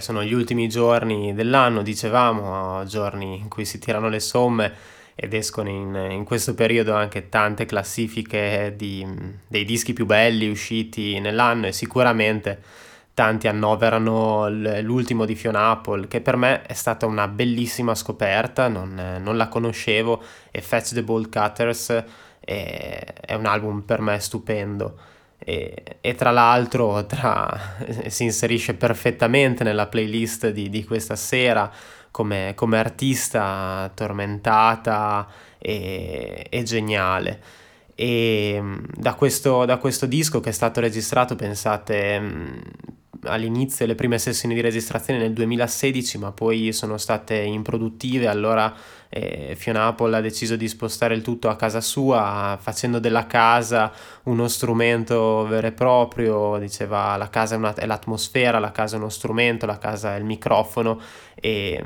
Sono 0.00 0.22
gli 0.22 0.32
ultimi 0.32 0.68
giorni 0.68 1.34
dell'anno, 1.34 1.82
dicevamo, 1.82 2.84
giorni 2.84 3.38
in 3.38 3.48
cui 3.48 3.64
si 3.64 3.78
tirano 3.78 4.08
le 4.08 4.20
somme 4.20 4.72
ed 5.14 5.32
escono 5.32 5.68
in, 5.68 5.94
in 6.10 6.24
questo 6.24 6.54
periodo 6.54 6.94
anche 6.94 7.28
tante 7.28 7.66
classifiche 7.66 8.74
di- 8.76 9.06
dei 9.46 9.64
dischi 9.64 9.92
più 9.92 10.06
belli 10.06 10.48
usciti 10.48 11.20
nell'anno 11.20 11.66
e 11.66 11.72
sicuramente 11.72 12.60
tanti 13.14 13.46
annoverano 13.46 14.48
l'ultimo 14.80 15.24
di 15.24 15.36
Fiona 15.36 15.70
Apple, 15.70 16.08
che 16.08 16.20
per 16.20 16.36
me 16.36 16.62
è 16.62 16.72
stata 16.72 17.06
una 17.06 17.28
bellissima 17.28 17.94
scoperta, 17.94 18.66
non, 18.66 19.20
non 19.22 19.36
la 19.36 19.46
conoscevo, 19.46 20.20
e 20.50 20.60
Fetch 20.60 20.94
the 20.94 21.02
Bolt 21.04 21.30
Cutters 21.30 22.04
è, 22.40 23.04
è 23.20 23.34
un 23.34 23.46
album 23.46 23.82
per 23.82 24.00
me 24.00 24.18
stupendo. 24.18 24.98
E, 25.38 25.98
e 26.00 26.14
tra 26.14 26.30
l'altro 26.30 27.04
tra- 27.06 27.76
si 28.08 28.24
inserisce 28.24 28.74
perfettamente 28.74 29.64
nella 29.64 29.86
playlist 29.86 30.50
di, 30.50 30.70
di 30.70 30.84
questa 30.84 31.16
sera 31.16 31.70
come, 32.10 32.52
come 32.54 32.78
artista 32.78 33.90
tormentata 33.94 35.26
e, 35.58 36.46
e 36.48 36.62
geniale. 36.62 37.40
E 37.94 38.60
mh, 38.60 38.86
da 38.96 39.14
questo, 39.14 39.64
da 39.64 39.78
questo 39.78 40.06
disco 40.06 40.40
che 40.40 40.50
è 40.50 40.52
stato 40.52 40.80
registrato, 40.80 41.34
pensate, 41.36 42.18
mh, 42.20 42.60
all'inizio 43.24 43.86
le 43.86 43.94
prime 43.94 44.18
sessioni 44.18 44.54
di 44.54 44.60
registrazione 44.60 45.18
nel 45.18 45.32
2016, 45.32 46.18
ma 46.18 46.32
poi 46.32 46.72
sono 46.72 46.98
state 46.98 47.36
improduttive, 47.36 48.26
allora 48.28 48.72
eh, 49.16 49.54
Fiona 49.54 49.86
Apple 49.86 50.16
ha 50.16 50.20
deciso 50.20 50.56
di 50.56 50.66
spostare 50.66 51.14
il 51.14 51.22
tutto 51.22 51.48
a 51.48 51.54
casa 51.54 51.80
sua, 51.80 52.58
facendo 52.60 52.98
della 52.98 53.26
casa 53.26 53.92
uno 54.24 54.48
strumento 54.48 55.46
vero 55.46 55.68
e 55.68 55.72
proprio, 55.72 56.58
diceva 56.58 57.16
la 57.16 57.30
casa 57.30 57.54
è, 57.54 57.58
una- 57.58 57.74
è 57.74 57.86
l'atmosfera, 57.86 58.58
la 58.58 58.72
casa 58.72 58.96
è 58.96 58.98
uno 58.98 59.08
strumento, 59.08 59.66
la 59.66 59.78
casa 59.78 60.16
è 60.16 60.18
il 60.18 60.24
microfono 60.24 61.00
e, 61.36 61.80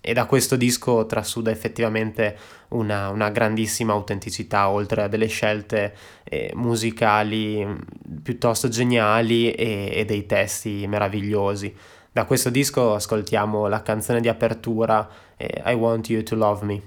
e 0.00 0.12
da 0.12 0.26
questo 0.26 0.56
disco 0.56 1.06
trasuda 1.06 1.52
effettivamente 1.52 2.36
una, 2.70 3.08
una 3.10 3.30
grandissima 3.30 3.92
autenticità, 3.92 4.68
oltre 4.68 5.02
a 5.02 5.08
delle 5.08 5.28
scelte 5.28 5.94
eh, 6.24 6.50
musicali 6.54 7.64
piuttosto 8.20 8.68
geniali 8.68 9.52
e, 9.52 9.90
e 9.94 10.04
dei 10.04 10.26
testi 10.26 10.86
meravigliosi. 10.88 11.72
Da 12.14 12.26
questo 12.26 12.48
disco 12.48 12.94
ascoltiamo 12.94 13.66
la 13.66 13.82
canzone 13.82 14.20
di 14.20 14.28
apertura 14.28 15.08
eh, 15.36 15.64
I 15.66 15.74
Want 15.74 16.08
You 16.10 16.22
to 16.22 16.36
Love 16.36 16.64
Me. 16.64 16.82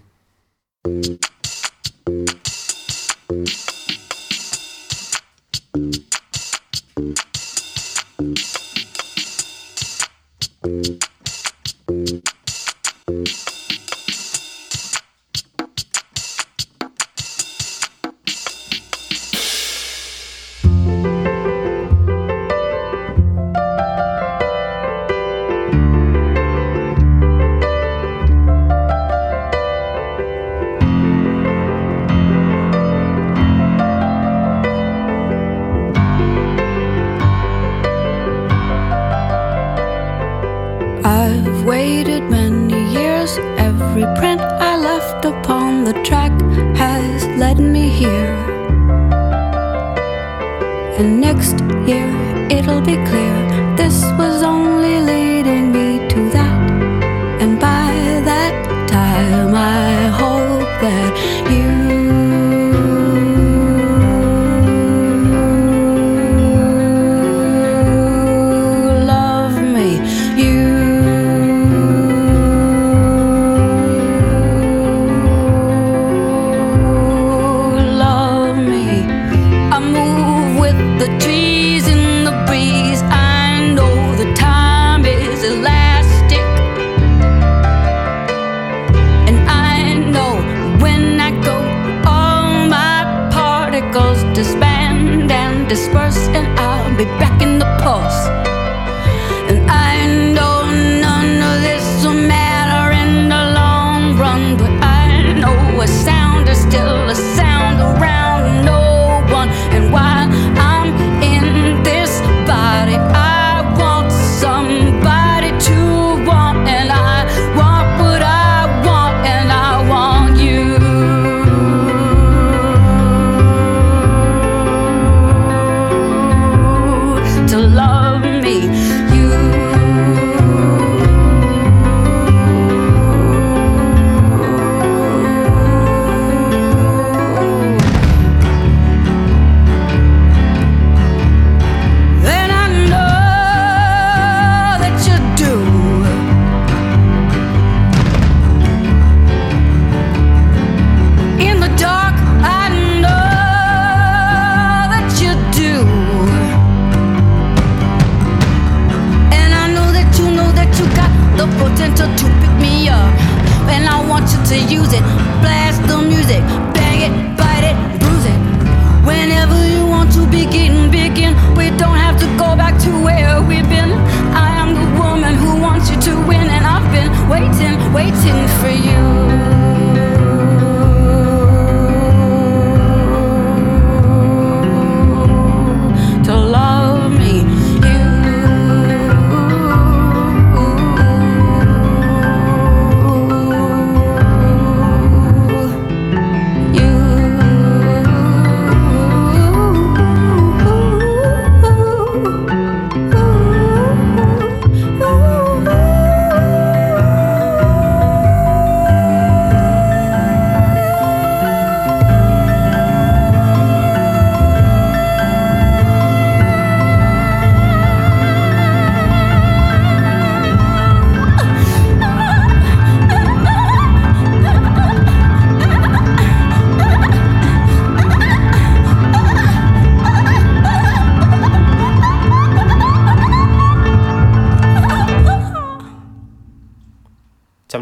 That 58.22 58.88
time, 58.90 59.54
I 59.54 60.08
hope 60.22 60.70
that 60.82 61.52
you 61.52 61.87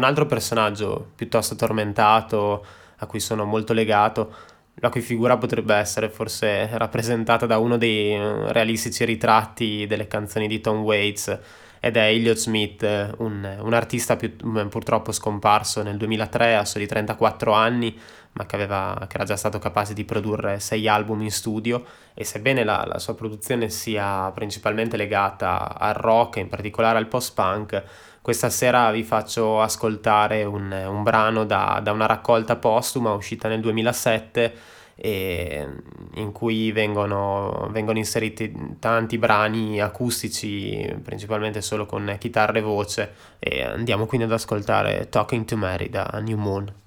altro 0.06 0.26
personaggio 0.26 1.10
piuttosto 1.14 1.54
tormentato, 1.54 2.64
a 2.96 3.06
cui 3.06 3.20
sono 3.20 3.44
molto 3.44 3.72
legato, 3.72 4.34
la 4.76 4.88
cui 4.88 5.00
figura 5.00 5.36
potrebbe 5.36 5.74
essere 5.74 6.08
forse 6.08 6.68
rappresentata 6.76 7.46
da 7.46 7.58
uno 7.58 7.76
dei 7.76 8.12
eh, 8.12 8.52
realistici 8.52 9.04
ritratti 9.04 9.86
delle 9.86 10.06
canzoni 10.06 10.48
di 10.48 10.60
Tom 10.60 10.80
Waits, 10.80 11.38
ed 11.80 11.96
è 11.96 12.08
Elliot 12.08 12.36
Smith, 12.36 12.82
un, 13.18 13.58
un 13.60 13.72
artista 13.72 14.16
più, 14.16 14.34
purtroppo 14.68 15.12
scomparso 15.12 15.82
nel 15.82 15.96
2003 15.96 16.56
a 16.56 16.64
soli 16.64 16.86
34 16.86 17.52
anni, 17.52 17.96
ma 18.32 18.44
che, 18.44 18.56
aveva, 18.56 19.04
che, 19.08 19.16
era 19.16 19.24
già 19.24 19.36
stato 19.36 19.58
capace 19.58 19.94
di 19.94 20.04
produrre 20.04 20.58
sei 20.58 20.88
album 20.88 21.22
in 21.22 21.30
studio 21.30 21.84
e 22.12 22.24
sebbene 22.24 22.64
la, 22.64 22.84
la 22.86 22.98
sua 22.98 23.14
produzione 23.14 23.70
sia 23.70 24.30
principalmente 24.34 24.96
legata 24.96 25.78
al 25.78 25.94
rock, 25.94 26.36
in 26.36 26.48
particolare 26.48 26.98
al 26.98 27.06
post-punk, 27.06 27.82
questa 28.26 28.50
sera 28.50 28.90
vi 28.90 29.04
faccio 29.04 29.60
ascoltare 29.60 30.42
un, 30.42 30.72
un 30.72 31.04
brano 31.04 31.44
da, 31.44 31.78
da, 31.80 31.92
una 31.92 32.06
raccolta 32.06 32.56
postuma 32.56 33.12
uscita 33.12 33.46
nel 33.46 33.60
2007 33.60 34.54
e 34.96 35.68
in 36.14 36.32
cui 36.32 36.72
vengono, 36.72 37.68
vengono, 37.70 37.98
inseriti 37.98 38.52
tanti 38.80 39.16
brani 39.16 39.80
acustici, 39.80 40.92
principalmente 41.04 41.60
solo 41.60 41.86
con 41.86 42.16
chitarra 42.18 42.58
e 42.58 42.62
voce, 42.62 43.14
e 43.38 43.62
andiamo 43.62 44.06
quindi 44.06 44.26
ad 44.26 44.32
ascoltare 44.32 45.08
Talking 45.08 45.44
to 45.44 45.56
Mary 45.56 45.88
da 45.88 46.18
New 46.20 46.36
Moon. 46.36 46.85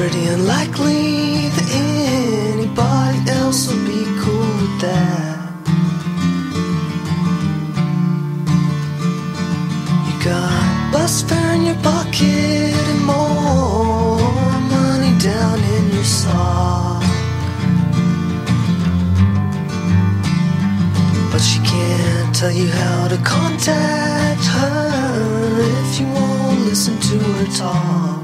pretty 0.00 0.24
unlikely 0.28 1.48
that 1.56 1.68
anybody 1.74 3.18
else 3.38 3.68
will 3.68 3.84
be 3.84 4.02
cool 4.22 4.52
with 4.60 4.76
that. 4.80 5.52
You 10.06 10.14
got 10.24 10.92
bus 10.92 11.20
fare 11.28 11.52
in 11.56 11.64
your 11.66 11.80
pocket 11.90 12.80
and 12.92 13.02
more 13.04 14.24
money 14.76 15.12
down 15.18 15.58
in 15.74 15.84
your 15.92 16.08
sock. 16.20 17.02
But 21.30 21.42
she 21.42 21.58
can't 21.72 22.34
tell 22.34 22.52
you 22.52 22.68
how 22.68 23.08
to 23.08 23.18
contact 23.18 24.44
her 24.56 25.60
if 25.82 26.00
you 26.00 26.06
won't 26.06 26.60
listen 26.70 26.98
to 27.08 27.18
her 27.18 27.46
talk. 27.54 28.19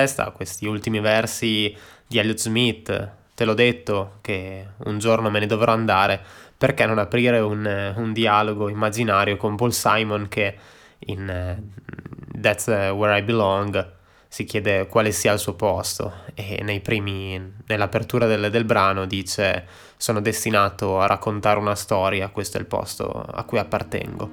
Testa 0.00 0.30
questi 0.30 0.66
ultimi 0.66 1.00
versi 1.00 1.76
di 2.06 2.18
Elliot 2.18 2.38
Smith, 2.38 3.10
te 3.34 3.44
l'ho 3.44 3.54
detto 3.54 4.18
che 4.22 4.66
un 4.84 4.98
giorno 4.98 5.28
me 5.28 5.40
ne 5.40 5.46
dovrò 5.46 5.72
andare, 5.72 6.20
perché 6.56 6.86
non 6.86 6.98
aprire 6.98 7.38
un, 7.40 7.92
un 7.96 8.12
dialogo 8.12 8.68
immaginario 8.68 9.36
con 9.36 9.56
Paul 9.56 9.72
Simon 9.72 10.28
che 10.28 10.56
in 11.00 11.58
uh, 11.58 12.40
That's 12.40 12.66
Where 12.66 13.18
I 13.18 13.22
Belong 13.22 13.92
si 14.28 14.44
chiede 14.44 14.86
quale 14.86 15.12
sia 15.12 15.32
il 15.32 15.38
suo 15.38 15.54
posto 15.54 16.12
e 16.34 16.60
nei 16.62 16.80
primi, 16.80 17.52
nell'apertura 17.66 18.26
del, 18.26 18.50
del 18.50 18.64
brano 18.64 19.04
dice 19.04 19.66
sono 20.00 20.22
destinato 20.22 20.98
a 20.98 21.04
raccontare 21.04 21.58
una 21.58 21.74
storia, 21.74 22.30
questo 22.30 22.56
è 22.56 22.60
il 22.60 22.66
posto 22.66 23.10
a 23.10 23.44
cui 23.44 23.58
appartengo. 23.58 24.30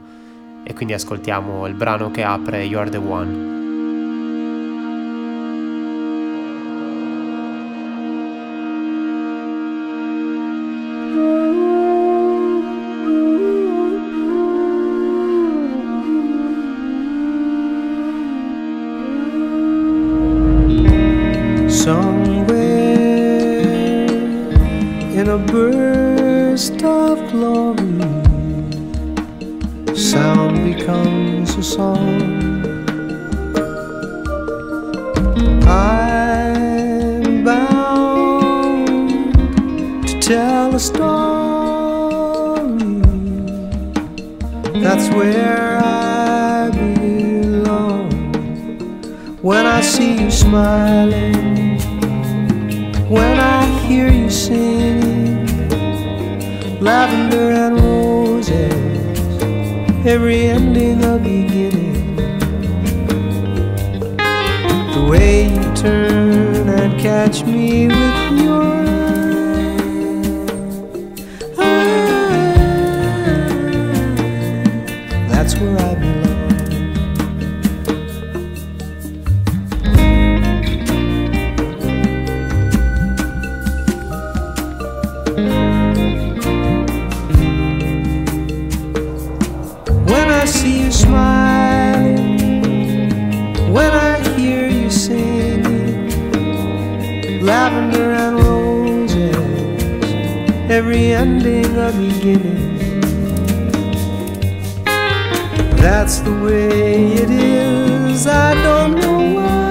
E 0.64 0.74
quindi 0.74 0.94
ascoltiamo 0.94 1.68
il 1.68 1.74
brano 1.74 2.10
che 2.10 2.24
apre 2.24 2.64
You're 2.64 2.90
the 2.90 2.96
One. 2.96 3.67
Lavender 97.48 98.12
and 98.12 98.36
roses, 98.44 99.36
every 100.70 101.14
ending 101.14 101.78
a 101.78 101.92
beginning. 101.94 102.67
That's 106.08 106.22
the 106.22 106.32
way 106.32 107.16
it 107.16 107.30
is, 107.30 108.28
I 108.28 108.54
don't 108.64 108.96
know 108.96 109.36
why. 109.36 109.66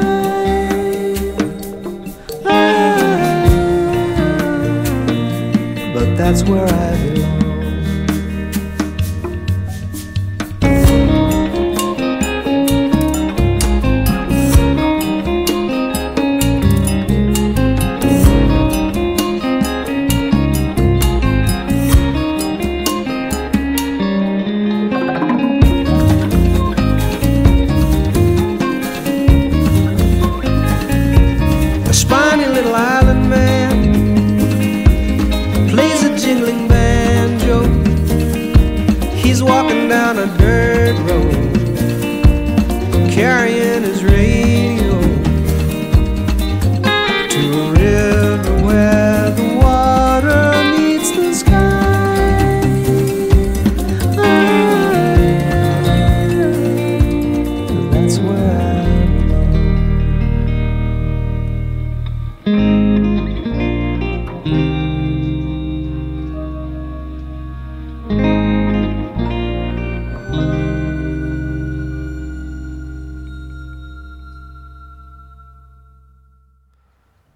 But 5.95 6.15
that's 6.19 6.43
where 6.45 6.67
I 6.67 6.96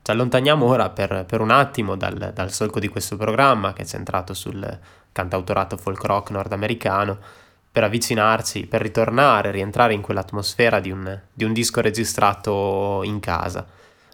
Ci 0.02 0.10
allontaniamo 0.10 0.64
ora 0.64 0.88
per, 0.88 1.24
per 1.26 1.40
un 1.40 1.50
attimo 1.50 1.94
dal, 1.94 2.32
dal 2.34 2.52
solco 2.52 2.80
di 2.80 2.88
questo 2.88 3.16
programma 3.16 3.74
che 3.74 3.82
è 3.82 3.84
centrato 3.84 4.32
sul 4.32 4.78
cantautorato 5.12 5.76
folk 5.76 6.02
rock 6.04 6.30
nordamericano 6.30 7.18
per 7.70 7.84
avvicinarci, 7.84 8.66
per 8.66 8.80
ritornare, 8.80 9.50
rientrare 9.50 9.92
in 9.94 10.00
quell'atmosfera 10.00 10.80
di 10.80 10.90
un, 10.90 11.20
di 11.32 11.44
un 11.44 11.52
disco 11.52 11.80
registrato 11.80 13.02
in 13.04 13.20
casa. 13.20 13.66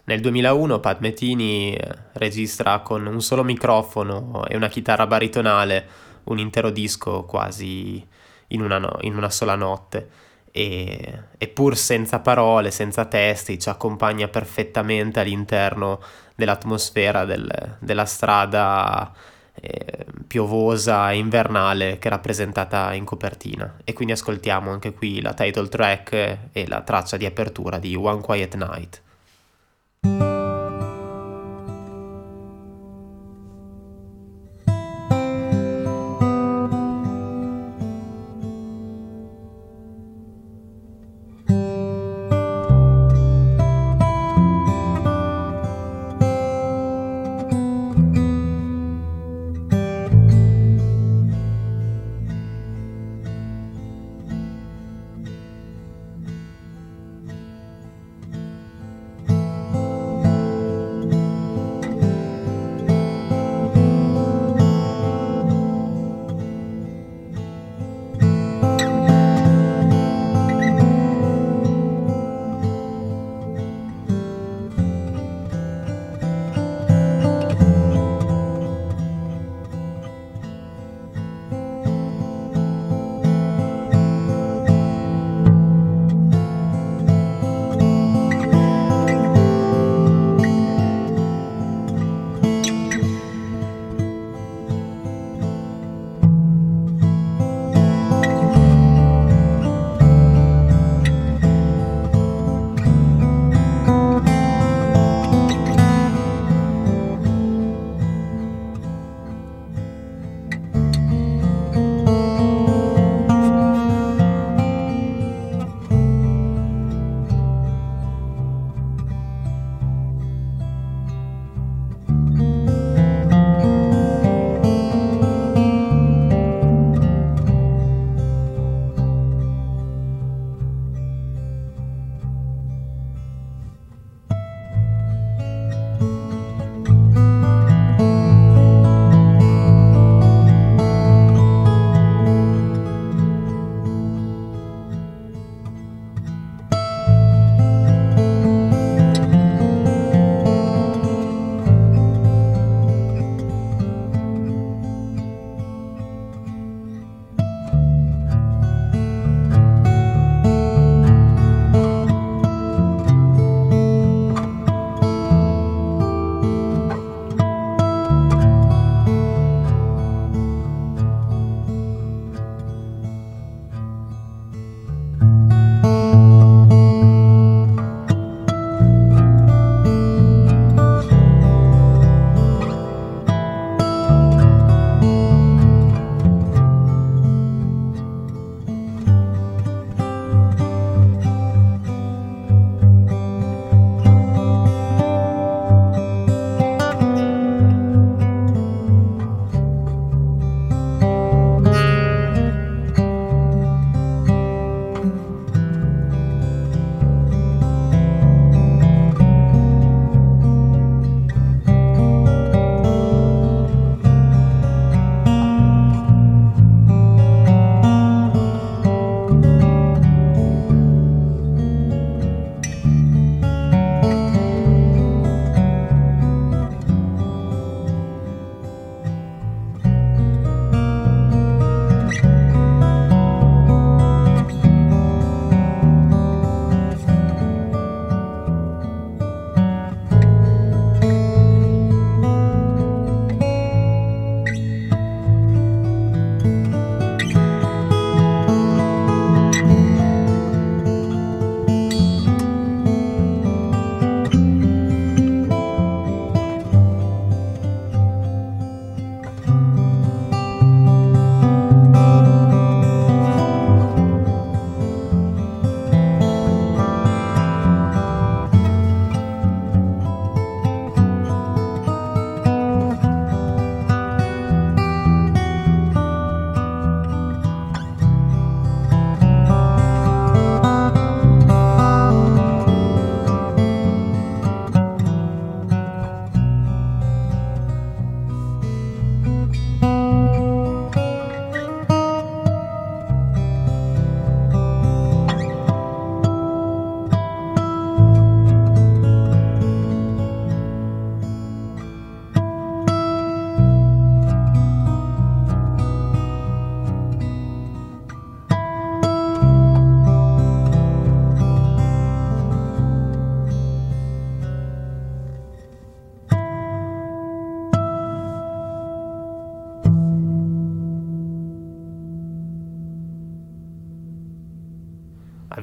Nel 0.05 0.21
2001 0.21 0.81
Pat 0.81 1.01
Metini 1.01 1.75
eh, 1.75 1.89
registra 2.15 2.81
con 2.81 3.07
un 3.07 3.23
solo 3.23 3.43
microfono 3.45 4.45
e 4.47 4.57
una 4.57 4.69
chitarra 4.69 5.07
baritonale 5.07 5.89
un 6.25 6.39
intero 6.39 6.71
disco 6.71 7.25
quasi 7.25 8.05
in 8.49 8.61
una, 8.61 8.79
no- 8.79 8.99
in 9.03 9.17
una 9.17 9.31
sola 9.31 9.55
notte 9.55 10.09
e, 10.57 11.23
e 11.37 11.49
pur 11.49 11.77
senza 11.77 12.21
parole, 12.21 12.71
senza 12.71 13.05
testi, 13.05 13.59
ci 13.59 13.69
accompagna 13.69 14.29
perfettamente 14.29 15.21
all'interno 15.21 16.01
dell'atmosfera 16.35 17.25
del- 17.27 17.77
della 17.79 18.07
strada 18.07 19.13
eh, 19.59 20.07
piovosa 20.27 21.11
e 21.11 21.17
invernale 21.17 21.99
che 21.99 22.09
è 22.09 22.11
rappresentata 22.11 22.93
in 22.95 23.05
copertina. 23.05 23.77
E 23.85 23.93
quindi 23.93 24.15
ascoltiamo 24.15 24.71
anche 24.71 24.93
qui 24.95 25.21
la 25.21 25.35
title 25.35 25.69
track 25.69 26.39
e 26.53 26.67
la 26.67 26.81
traccia 26.83 27.17
di 27.17 27.27
apertura 27.27 27.79
di 27.79 27.95
One 27.95 28.21
Quiet 28.23 28.55
Night. 28.57 29.03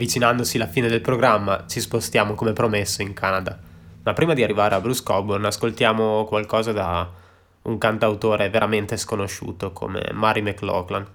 Avvicinandosi 0.03 0.57
alla 0.57 0.67
fine 0.67 0.89
del 0.89 1.01
programma, 1.01 1.65
ci 1.67 1.79
spostiamo 1.79 2.35
come 2.35 2.51
promesso 2.51 3.01
in 3.01 3.13
Canada. 3.13 3.57
Ma 4.03 4.13
prima 4.13 4.33
di 4.33 4.43
arrivare 4.43 4.75
a 4.75 4.81
Bruce 4.81 5.01
Coburn, 5.01 5.45
ascoltiamo 5.45 6.25
qualcosa 6.25 6.73
da 6.73 7.09
un 7.61 7.77
cantautore 7.77 8.49
veramente 8.49 8.97
sconosciuto 8.97 9.71
come 9.71 10.09
Mary 10.11 10.41
McLaughlin. 10.41 11.05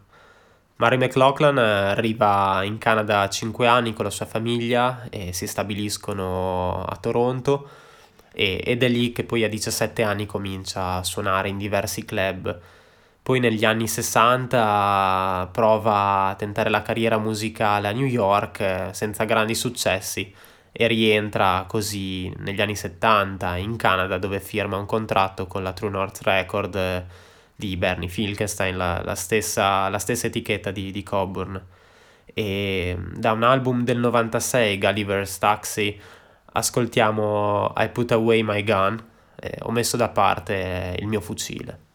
Mary 0.76 0.96
McLaughlin 0.96 1.58
arriva 1.58 2.62
in 2.62 2.78
Canada 2.78 3.20
a 3.20 3.28
5 3.28 3.66
anni 3.66 3.92
con 3.92 4.06
la 4.06 4.10
sua 4.10 4.26
famiglia 4.26 5.06
e 5.10 5.34
si 5.34 5.46
stabiliscono 5.46 6.82
a 6.82 6.96
Toronto 6.96 7.68
e, 8.32 8.62
ed 8.64 8.82
è 8.82 8.88
lì 8.88 9.12
che 9.12 9.24
poi 9.24 9.44
a 9.44 9.48
17 9.48 10.02
anni 10.02 10.24
comincia 10.24 10.94
a 10.94 11.04
suonare 11.04 11.50
in 11.50 11.58
diversi 11.58 12.04
club. 12.06 12.58
Poi 13.28 13.40
negli 13.40 13.66
anni 13.66 13.86
60 13.86 15.50
prova 15.52 16.28
a 16.28 16.34
tentare 16.34 16.70
la 16.70 16.80
carriera 16.80 17.18
musicale 17.18 17.86
a 17.86 17.92
New 17.92 18.06
York 18.06 18.60
eh, 18.60 18.88
senza 18.92 19.24
grandi 19.24 19.54
successi 19.54 20.34
e 20.72 20.86
rientra 20.86 21.66
così 21.68 22.32
negli 22.38 22.62
anni 22.62 22.74
70 22.74 23.56
in 23.56 23.76
Canada 23.76 24.16
dove 24.16 24.40
firma 24.40 24.78
un 24.78 24.86
contratto 24.86 25.46
con 25.46 25.62
la 25.62 25.74
True 25.74 25.90
North 25.90 26.22
Record 26.22 26.74
eh, 26.74 27.04
di 27.54 27.76
Bernie 27.76 28.08
Filkenstein, 28.08 28.78
la, 28.78 29.02
la, 29.04 29.14
stessa, 29.14 29.90
la 29.90 29.98
stessa, 29.98 30.28
etichetta 30.28 30.70
di, 30.70 30.90
di, 30.90 31.02
Coburn. 31.02 31.62
E 32.32 32.96
da 33.12 33.32
un 33.32 33.42
album 33.42 33.84
del 33.84 33.98
96, 33.98 34.78
Gulliver's 34.78 35.36
Taxi, 35.36 36.00
ascoltiamo 36.52 37.74
I 37.76 37.90
Put 37.90 38.10
Away 38.12 38.42
My 38.42 38.64
Gun, 38.64 39.04
eh, 39.38 39.58
ho 39.64 39.70
messo 39.70 39.98
da 39.98 40.08
parte 40.08 40.96
il 40.98 41.06
mio 41.06 41.20
fucile. 41.20 41.87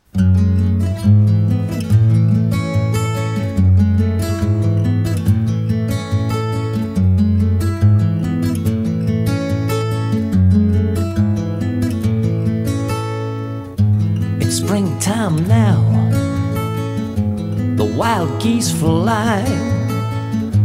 Wild 18.24 18.41
geese 18.41 18.71
fly, 18.71 19.41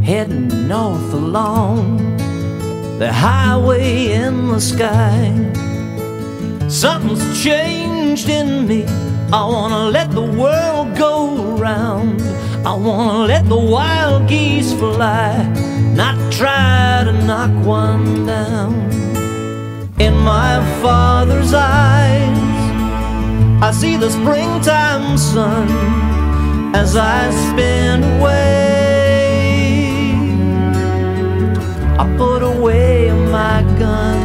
heading 0.05 0.69
north 0.69 1.13
along 1.13 1.99
the 3.01 3.13
highway 3.13 4.13
in 4.13 4.49
the 4.49 4.61
sky. 4.61 5.33
Something's 6.69 7.43
changed 7.43 8.29
in 8.29 8.69
me. 8.69 8.85
I 9.33 9.45
wanna 9.45 9.91
let 9.91 10.11
the 10.13 10.23
world 10.23 10.97
go 10.97 11.57
around. 11.57 12.23
I 12.65 12.75
wanna 12.75 13.27
let 13.27 13.49
the 13.49 13.59
wild 13.59 14.29
geese 14.29 14.73
fly, 14.75 15.43
not 15.95 16.17
try 16.33 17.03
to 17.07 17.13
knock 17.27 17.53
one 17.67 18.25
down. 18.25 18.75
In 19.99 20.15
my 20.19 20.55
father's 20.81 21.53
eyes, 21.55 22.39
I 23.61 23.73
see 23.73 23.97
the 23.97 24.11
springtime 24.11 25.19
sun 25.19 26.08
as 26.75 26.97
I 26.97 27.31
spin 27.31 28.03
away. 28.03 28.69
I 31.99 32.05
put 32.17 32.43
away 32.43 33.11
my 33.31 33.63
gun. 33.79 34.19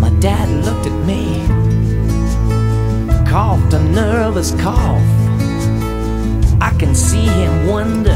My 0.00 0.10
dad 0.20 0.48
looked 0.64 0.86
at 0.86 0.98
me, 1.06 1.46
coughed 3.26 3.72
a 3.72 3.82
nervous 3.82 4.52
cough. 4.60 5.02
I 6.60 6.70
can 6.78 6.94
see 6.94 7.26
him 7.26 7.66
wonder 7.66 8.13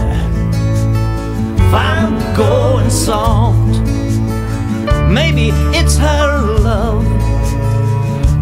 if 1.69 1.75
I'm 1.75 2.17
going 2.35 2.89
soft. 2.89 3.81
Maybe 5.11 5.51
it's 5.77 5.99
her 5.99 6.41
love 6.61 7.05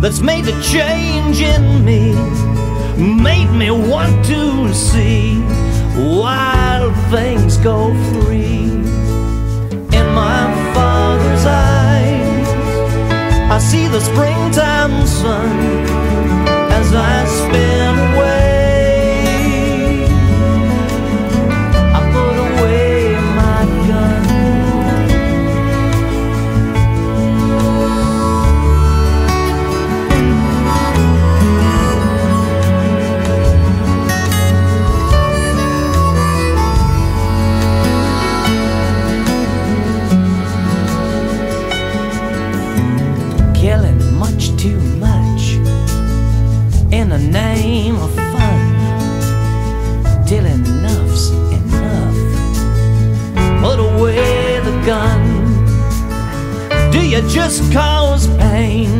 that's 0.00 0.20
made 0.20 0.46
a 0.46 0.62
change 0.62 1.40
in 1.40 1.84
me, 1.84 2.14
made 2.96 3.50
me 3.50 3.70
want 3.72 4.24
to 4.26 4.72
see 4.72 5.40
wild 5.96 6.94
things 7.10 7.56
go 7.56 7.92
free. 8.12 8.70
In 9.98 10.06
my 10.22 10.42
father's 10.74 11.46
eyes, 11.46 12.48
I 13.50 13.58
see 13.58 13.88
the 13.88 14.00
springtime 14.00 15.04
sun 15.04 15.50
as 16.78 16.94
I 16.94 17.24
spin 17.24 17.85
you 57.16 57.28
just 57.30 57.72
cause 57.72 58.26
pain 58.36 58.90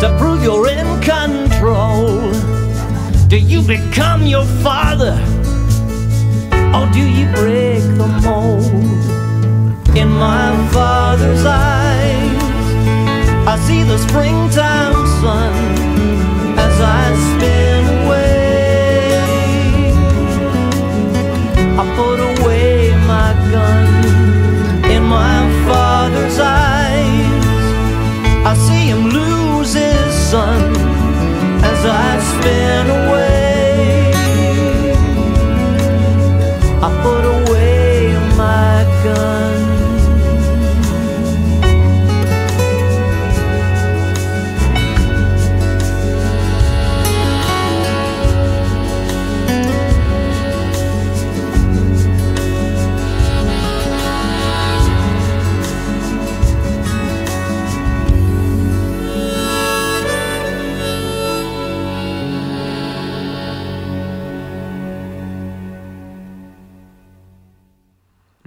to 0.00 0.14
prove 0.18 0.42
you're 0.42 0.68
in 0.68 1.00
control? 1.00 2.30
Do 3.28 3.38
you 3.38 3.62
become 3.62 4.26
your 4.26 4.44
father? 4.62 5.18
Or 6.74 6.86
do 6.92 7.00
you 7.00 7.26
break 7.32 7.82
the 7.96 8.08
mold? 8.22 8.66
In 9.96 10.10
my 10.10 10.52
father's 10.72 11.46
eyes, 11.46 12.42
I 13.48 13.58
see 13.66 13.82
the 13.82 13.96
springtime 13.96 15.06
sun 15.22 15.54
as 16.58 16.80
I 16.80 17.14
spin 17.28 18.04
away. 18.04 18.34
I 21.78 21.96
put 21.96 22.23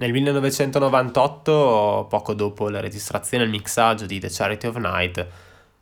Nel 0.08 0.16
1998, 0.16 2.06
poco 2.08 2.32
dopo 2.32 2.70
la 2.70 2.80
registrazione 2.80 3.42
e 3.42 3.46
il 3.46 3.52
mixaggio 3.52 4.06
di 4.06 4.18
The 4.18 4.30
Charity 4.30 4.66
of 4.68 4.76
Night, 4.76 5.26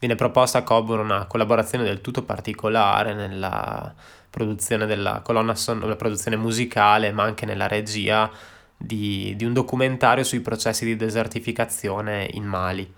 viene 0.00 0.16
proposta 0.16 0.58
a 0.58 0.62
Coburn 0.64 1.04
una 1.04 1.26
collaborazione 1.26 1.84
del 1.84 2.00
tutto 2.00 2.24
particolare 2.24 3.14
nella 3.14 3.94
produzione 4.28 4.84
della 4.86 5.20
colonna 5.22 5.54
sonora, 5.54 5.94
produzione 5.94 6.36
musicale, 6.36 7.12
ma 7.12 7.22
anche 7.22 7.46
nella 7.46 7.68
regia 7.68 8.28
di, 8.76 9.32
di 9.36 9.44
un 9.44 9.52
documentario 9.52 10.24
sui 10.24 10.40
processi 10.40 10.84
di 10.84 10.96
desertificazione 10.96 12.28
in 12.32 12.42
Mali. 12.42 12.92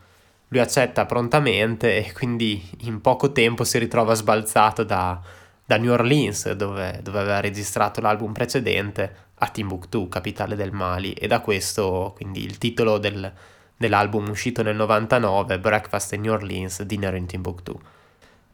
Lui 0.49 0.61
accetta 0.61 1.05
prontamente 1.05 2.07
e 2.07 2.13
quindi 2.15 2.71
in 2.85 3.03
poco 3.03 3.33
tempo 3.33 3.65
si 3.65 3.77
ritrova 3.77 4.15
sbalzato 4.15 4.83
da, 4.83 5.21
da 5.69 5.77
New 5.77 5.93
Orleans, 5.93 6.51
dove, 6.53 7.01
dove 7.03 7.19
aveva 7.19 7.41
registrato 7.41 8.01
l'album 8.01 8.33
precedente, 8.33 9.27
a 9.35 9.49
Timbuktu, 9.49 10.09
capitale 10.09 10.57
del 10.57 10.73
Mali, 10.73 11.13
e 11.13 11.27
da 11.27 11.41
questo 11.41 12.15
quindi 12.17 12.43
il 12.43 12.57
titolo 12.57 12.97
del, 12.97 13.31
dell'album 13.77 14.31
uscito 14.31 14.63
nel 14.63 14.77
99, 14.77 15.59
Breakfast 15.59 16.15
in 16.15 16.23
New 16.23 16.33
Orleans, 16.33 16.81
Dinner 16.85 17.15
in 17.17 17.27
Timbuktu. 17.27 17.79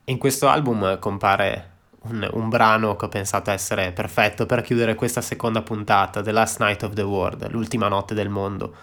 In 0.06 0.18
questo 0.18 0.48
album 0.48 0.98
compare 0.98 1.70
un, 2.00 2.28
un, 2.32 2.48
brano 2.48 2.96
che 2.96 3.04
ho 3.04 3.08
pensato 3.08 3.52
essere 3.52 3.92
perfetto 3.92 4.44
per 4.44 4.62
chiudere 4.62 4.96
questa 4.96 5.20
seconda 5.20 5.62
puntata, 5.62 6.20
The 6.20 6.32
Last 6.32 6.58
Night 6.58 6.82
of 6.82 6.94
the 6.94 7.02
World, 7.02 7.48
l'ultima 7.52 7.86
notte 7.86 8.14
del 8.14 8.28
mondo. 8.28 8.74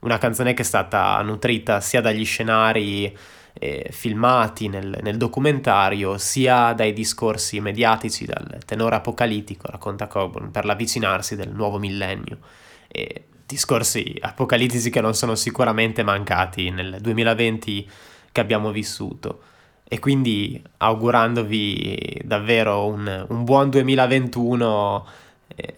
Una 0.00 0.18
canzone 0.18 0.54
che 0.54 0.62
è 0.62 0.64
stata 0.64 1.20
nutrita 1.22 1.80
sia 1.80 2.00
dagli 2.00 2.24
scenari 2.24 3.16
eh, 3.52 3.88
filmati 3.90 4.68
nel, 4.68 4.98
nel, 5.02 5.16
documentario, 5.16 6.18
sia 6.18 6.72
dai 6.72 6.92
discorsi 6.92 7.60
mediatici, 7.60 8.24
dal 8.24 8.60
tenore 8.64 8.96
apocalittico, 8.96 9.68
racconta 9.70 10.06
Coburn, 10.06 10.50
per 10.50 10.64
l'avvicinarsi 10.64 11.34
del 11.34 11.50
nuovo 11.50 11.78
millennio. 11.78 12.38
E 12.86 13.24
discorsi 13.44 14.16
apocalittici 14.20 14.90
che 14.90 15.00
non 15.00 15.14
sono 15.14 15.34
sicuramente 15.34 16.02
mancati 16.02 16.70
nel 16.70 16.98
2020 17.00 17.90
che 18.30 18.40
abbiamo 18.40 18.70
vissuto 18.70 19.40
e 19.84 19.98
quindi 19.98 20.62
augurandovi 20.76 22.20
davvero 22.24 22.86
un, 22.86 23.26
un 23.26 23.44
buon 23.44 23.70
2021 23.70 25.06
eh, 25.56 25.74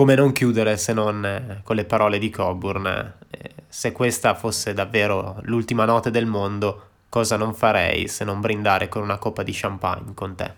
come 0.00 0.14
non 0.14 0.32
chiudere 0.32 0.78
se 0.78 0.94
non 0.94 1.22
eh, 1.26 1.60
con 1.62 1.76
le 1.76 1.84
parole 1.84 2.18
di 2.18 2.30
Coburn 2.30 2.86
eh, 2.86 3.50
se 3.68 3.92
questa 3.92 4.34
fosse 4.34 4.72
davvero 4.72 5.36
l'ultima 5.42 5.84
notte 5.84 6.10
del 6.10 6.24
mondo 6.24 6.86
cosa 7.10 7.36
non 7.36 7.52
farei 7.52 8.08
se 8.08 8.24
non 8.24 8.40
brindare 8.40 8.88
con 8.88 9.02
una 9.02 9.18
coppa 9.18 9.42
di 9.42 9.52
champagne 9.52 10.14
con 10.14 10.34
te 10.34 10.54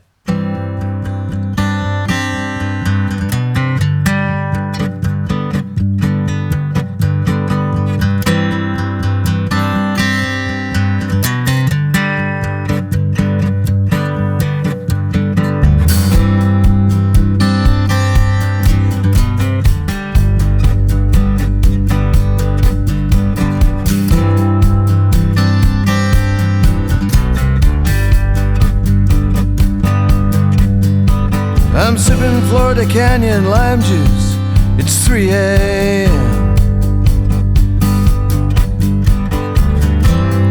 Florida 32.82 32.98
Canyon 32.98 33.44
lime 33.48 33.80
juice. 33.82 34.36
It's 34.78 35.06
3 35.06 35.30
a.m. 35.30 36.54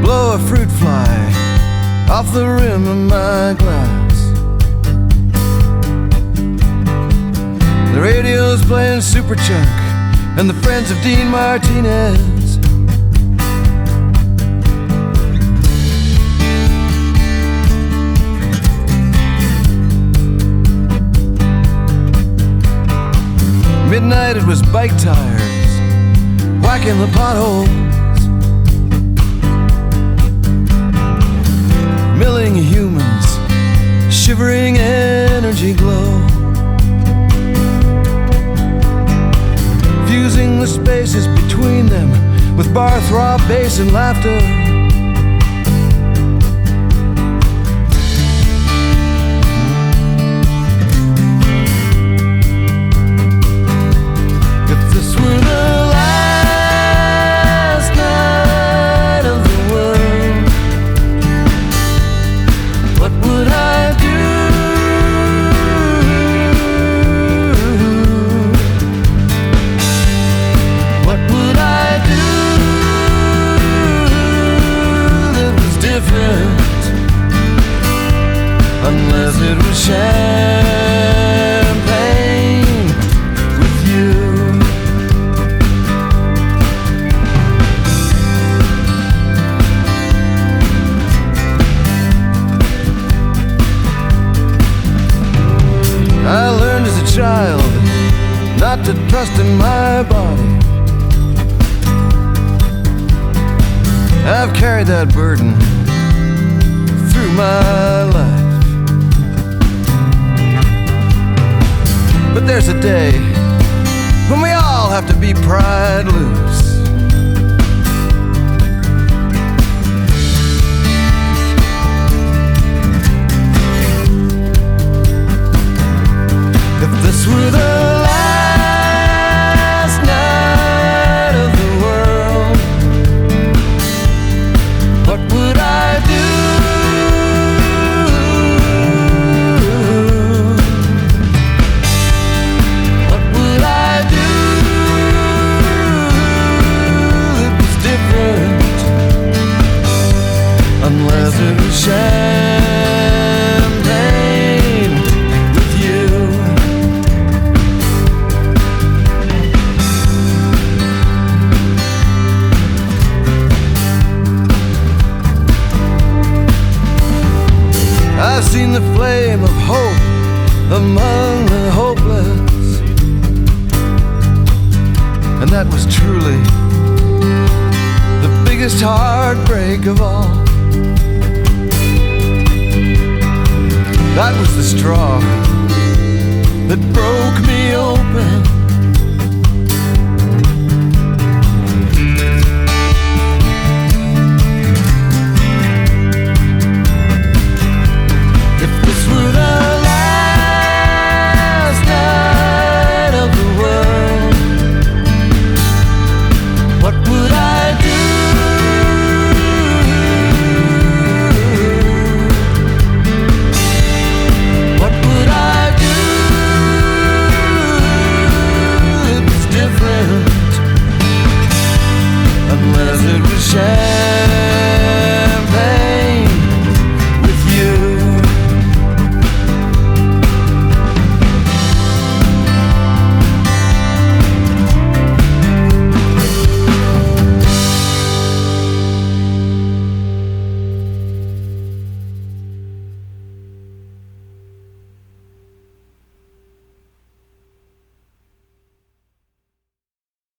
Blow 0.02 0.36
a 0.36 0.40
fruit 0.40 0.70
fly 0.70 2.08
off 2.10 2.32
the 2.34 2.48
rim 2.48 2.88
of 2.88 2.98
my 2.98 3.54
glass. 3.58 4.32
The 7.94 8.02
radio's 8.02 8.64
playing 8.64 9.00
Superchunk 9.00 9.68
and 10.38 10.50
the 10.50 10.56
friends 10.62 10.90
of 10.90 11.02
Dean 11.02 11.28
Martinez. 11.28 12.31
Midnight 24.32 24.44
it 24.44 24.48
was 24.48 24.62
bike 24.72 24.98
tires 24.98 25.80
whacking 26.64 26.98
the 27.00 27.10
potholes. 27.14 27.68
Milling 32.18 32.56
humans, 32.56 33.26
shivering 34.14 34.78
energy 34.78 35.74
glow. 35.74 36.26
Fusing 40.08 40.62
the 40.62 40.68
spaces 40.68 41.28
between 41.44 41.88
them 41.88 42.10
with 42.56 42.74
bar 42.74 43.02
throb 43.02 43.46
bass 43.50 43.80
and 43.80 43.92
laughter. 43.92 44.71